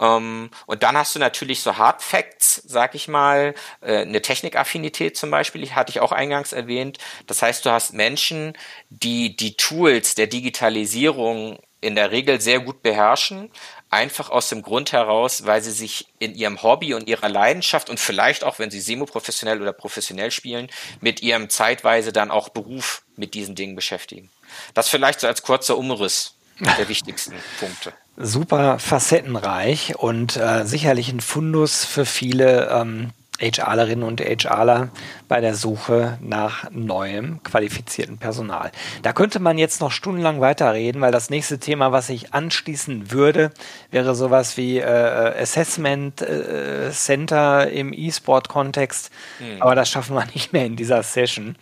Ähm, 0.00 0.48
und 0.64 0.82
dann 0.82 0.96
hast 0.96 1.14
du 1.14 1.18
natürlich 1.18 1.60
so 1.60 1.76
Hard 1.76 2.00
Facts, 2.00 2.62
sag 2.66 2.94
ich 2.94 3.08
mal, 3.08 3.54
äh, 3.82 3.98
eine 3.98 4.22
Technikaffinität 4.22 5.18
zum 5.18 5.30
Beispiel, 5.30 5.70
hatte 5.70 5.90
ich 5.90 6.00
auch 6.00 6.12
eingangs 6.12 6.54
erwähnt. 6.54 6.96
Das 7.26 7.42
heißt, 7.42 7.66
du 7.66 7.70
hast 7.70 7.92
Menschen, 7.92 8.54
die 8.88 9.36
die 9.36 9.54
Tools 9.58 10.14
der 10.14 10.28
Digitalisierung 10.28 11.58
in 11.82 11.96
der 11.96 12.10
Regel 12.12 12.40
sehr 12.40 12.60
gut 12.60 12.82
beherrschen, 12.82 13.50
einfach 13.92 14.30
aus 14.30 14.48
dem 14.48 14.62
Grund 14.62 14.92
heraus, 14.92 15.44
weil 15.44 15.62
sie 15.62 15.70
sich 15.70 16.06
in 16.18 16.34
ihrem 16.34 16.62
Hobby 16.62 16.94
und 16.94 17.08
ihrer 17.08 17.28
Leidenschaft 17.28 17.90
und 17.90 18.00
vielleicht 18.00 18.42
auch, 18.42 18.58
wenn 18.58 18.70
sie 18.70 18.80
semi-professionell 18.80 19.60
oder 19.60 19.72
professionell 19.72 20.30
spielen, 20.30 20.68
mit 21.00 21.22
ihrem 21.22 21.50
zeitweise 21.50 22.12
dann 22.12 22.30
auch 22.30 22.48
Beruf 22.48 23.02
mit 23.16 23.34
diesen 23.34 23.54
Dingen 23.54 23.76
beschäftigen. 23.76 24.30
Das 24.74 24.88
vielleicht 24.88 25.20
so 25.20 25.26
als 25.26 25.42
kurzer 25.42 25.76
Umriss 25.76 26.34
der 26.58 26.88
wichtigsten 26.88 27.34
Punkte. 27.60 27.92
Super 28.16 28.78
facettenreich 28.78 29.96
und 29.96 30.36
äh, 30.36 30.64
sicherlich 30.64 31.08
ein 31.10 31.20
Fundus 31.20 31.84
für 31.84 32.06
viele 32.06 32.68
ähm, 32.70 33.10
HRlerinnen 33.40 34.04
und 34.04 34.20
HRler 34.20 34.90
bei 35.26 35.40
der 35.40 35.54
Suche 35.54 36.18
nach 36.20 36.70
neuem 36.70 37.42
qualifizierten 37.42 38.18
Personal. 38.18 38.70
Da 39.02 39.12
könnte 39.12 39.40
man 39.40 39.58
jetzt 39.58 39.80
noch 39.80 39.90
stundenlang 39.90 40.40
weiterreden, 40.40 41.00
weil 41.00 41.12
das 41.12 41.30
nächste 41.30 41.58
Thema, 41.58 41.90
was 41.92 42.08
ich 42.08 42.34
anschließen 42.34 43.10
würde, 43.10 43.50
wäre 43.90 44.14
sowas 44.14 44.56
wie 44.56 44.78
äh, 44.78 44.84
Assessment 44.84 46.22
äh, 46.22 46.90
Center 46.92 47.68
im 47.68 47.92
E-Sport-Kontext. 47.92 49.10
Hm. 49.38 49.62
Aber 49.62 49.74
das 49.74 49.88
schaffen 49.88 50.14
wir 50.14 50.26
nicht 50.34 50.52
mehr 50.52 50.66
in 50.66 50.76
dieser 50.76 51.02
Session. 51.02 51.56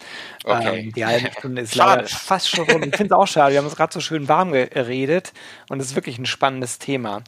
Okay. 0.44 0.80
Ähm, 0.80 0.92
die 0.92 1.04
halbe 1.04 1.30
Stunde 1.38 1.62
ist 1.62 1.74
leider 1.74 2.06
fast 2.06 2.48
schon 2.48 2.70
rum. 2.70 2.82
Ich 2.82 2.96
finde 2.96 3.14
es 3.14 3.20
auch 3.20 3.26
schade. 3.26 3.52
Wir 3.52 3.58
haben 3.58 3.66
uns 3.66 3.76
gerade 3.76 3.92
so 3.92 4.00
schön 4.00 4.26
warm 4.28 4.52
geredet 4.52 5.32
und 5.68 5.80
es 5.80 5.88
ist 5.88 5.96
wirklich 5.96 6.18
ein 6.18 6.26
spannendes 6.26 6.78
Thema. 6.78 7.22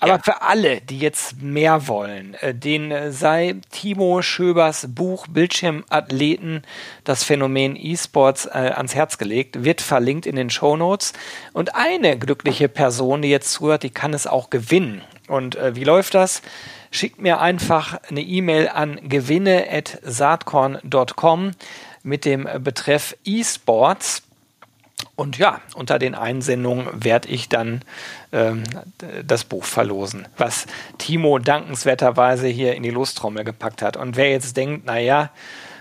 Aber 0.00 0.14
ja. 0.14 0.18
für 0.18 0.42
alle, 0.42 0.80
die 0.80 0.98
jetzt 0.98 1.40
mehr 1.42 1.86
wollen, 1.88 2.34
äh, 2.34 2.54
den 2.54 2.90
äh, 2.90 3.12
sei 3.12 3.56
Timo 3.70 4.22
Schöbers 4.22 4.86
Buch 4.88 5.26
Bildschirmathleten, 5.28 6.62
das 7.04 7.22
Phänomen 7.22 7.76
E-Sports 7.76 8.46
äh, 8.46 8.72
ans 8.74 8.94
Herz 8.94 9.18
gelegt, 9.18 9.62
wird 9.64 9.82
verlinkt 9.82 10.26
in 10.26 10.36
den 10.36 10.50
Show 10.50 10.76
Notes. 10.76 11.14
Und 11.52 11.74
eine 11.74 12.18
glückliche 12.18 12.68
Person, 12.68 13.22
die 13.22 13.28
jetzt 13.28 13.50
zuhört, 13.52 13.82
die 13.82 13.90
kann 13.90 14.14
es 14.14 14.26
auch 14.26 14.50
gewinnen. 14.50 15.02
Und 15.28 15.56
äh, 15.56 15.74
wie 15.76 15.84
läuft 15.84 16.14
das? 16.14 16.42
Schickt 16.90 17.20
mir 17.20 17.40
einfach 17.40 17.98
eine 18.08 18.20
E-Mail 18.20 18.68
an 18.68 19.00
gewinne.saatkorn.com 19.02 21.52
mit 22.04 22.24
dem 22.24 22.48
Betreff 22.60 23.16
E-Sports 23.24 24.22
und 25.16 25.38
ja, 25.38 25.60
unter 25.74 25.98
den 25.98 26.14
Einsendungen 26.14 26.86
werde 27.04 27.28
ich 27.28 27.48
dann 27.48 27.82
ähm, 28.32 28.64
das 29.24 29.44
Buch 29.44 29.64
verlosen, 29.64 30.26
was 30.36 30.66
Timo 30.98 31.38
dankenswerterweise 31.38 32.48
hier 32.48 32.74
in 32.74 32.82
die 32.82 32.90
Lostrommel 32.90 33.44
gepackt 33.44 33.82
hat. 33.82 33.96
Und 33.96 34.16
wer 34.16 34.30
jetzt 34.30 34.56
denkt, 34.56 34.86
naja, 34.86 35.30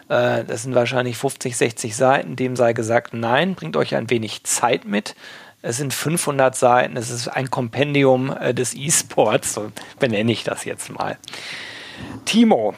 äh, 0.10 0.44
das 0.44 0.64
sind 0.64 0.76
wahrscheinlich 0.76 1.18
50, 1.18 1.58
60 1.58 1.96
Seiten, 1.96 2.36
dem 2.36 2.56
sei 2.56 2.74
gesagt, 2.74 3.14
nein, 3.14 3.56
bringt 3.56 3.76
euch 3.78 3.96
ein 3.96 4.10
wenig 4.10 4.44
Zeit 4.44 4.86
mit. 4.86 5.16
Es 5.62 5.78
sind 5.78 5.94
500 5.94 6.56
Seiten, 6.56 6.98
es 6.98 7.10
ist 7.10 7.28
ein 7.30 7.50
Kompendium 7.50 8.36
äh, 8.36 8.54
des 8.54 8.76
E-Sports, 8.76 9.54
so 9.54 9.72
benenne 9.98 10.32
ich 10.32 10.44
das 10.44 10.66
jetzt 10.66 10.92
mal. 10.92 11.18
Timo, 12.26 12.76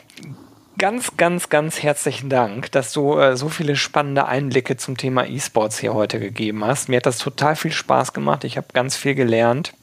ganz, 0.78 1.18
ganz, 1.18 1.50
ganz 1.50 1.82
herzlichen 1.82 2.30
Dank, 2.30 2.72
dass 2.72 2.92
du 2.94 3.18
äh, 3.18 3.38
so 3.38 3.50
viele 3.50 3.76
spannende 3.76 4.26
Einblicke 4.26 4.78
zum 4.78 4.98
Thema 4.98 5.26
E-Sports 5.26 5.80
hier 5.80 5.94
heute 5.94 6.20
gegeben 6.20 6.66
hast. 6.66 6.90
Mir 6.90 6.98
hat 6.98 7.06
das 7.06 7.18
total 7.18 7.56
viel 7.56 7.72
Spaß 7.72 8.14
gemacht. 8.14 8.44
Ich 8.44 8.58
habe 8.58 8.68
ganz 8.74 8.96
viel 8.96 9.16
gelernt 9.16 9.74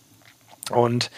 und 0.70 1.10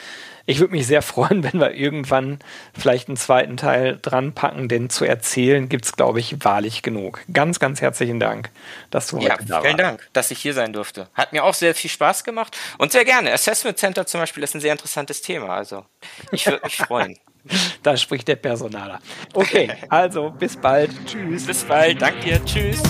ich 0.46 0.60
würde 0.60 0.72
mich 0.72 0.86
sehr 0.86 1.02
freuen, 1.02 1.42
wenn 1.42 1.58
wir 1.60 1.72
irgendwann 1.72 2.38
vielleicht 2.78 3.08
einen 3.08 3.16
zweiten 3.16 3.56
Teil 3.56 3.98
dran 4.00 4.32
packen, 4.32 4.68
denn 4.68 4.90
zu 4.90 5.04
erzählen 5.04 5.68
gibt 5.68 5.86
es, 5.86 5.92
glaube 5.96 6.20
ich, 6.20 6.44
wahrlich 6.44 6.82
genug. 6.82 7.20
Ganz, 7.32 7.58
ganz 7.58 7.80
herzlichen 7.80 8.20
Dank, 8.20 8.50
dass 8.90 9.08
du 9.08 9.18
heute 9.18 9.26
ja, 9.26 9.36
da 9.36 9.48
warst. 9.54 9.66
Vielen 9.66 9.78
Dank, 9.78 10.08
dass 10.12 10.30
ich 10.30 10.38
hier 10.38 10.54
sein 10.54 10.72
durfte. 10.72 11.08
Hat 11.14 11.32
mir 11.32 11.44
auch 11.44 11.54
sehr 11.54 11.74
viel 11.74 11.90
Spaß 11.90 12.24
gemacht 12.24 12.56
und 12.78 12.92
sehr 12.92 13.04
gerne. 13.04 13.32
Assessment 13.32 13.78
Center 13.78 14.06
zum 14.06 14.20
Beispiel 14.20 14.42
ist 14.42 14.54
ein 14.54 14.60
sehr 14.60 14.72
interessantes 14.72 15.22
Thema. 15.22 15.54
Also 15.54 15.84
ich 16.30 16.46
würde 16.46 16.60
mich 16.64 16.76
freuen. 16.88 17.18
Da 17.82 17.96
spricht 17.96 18.28
der 18.28 18.36
Personaler. 18.36 18.98
Okay, 19.34 19.70
also 19.88 20.30
bis 20.30 20.56
bald. 20.56 20.90
Tschüss. 21.06 21.46
Bis 21.46 21.64
bald. 21.64 22.00
Danke 22.00 22.20
dir. 22.20 22.44
Tschüss. 22.44 22.82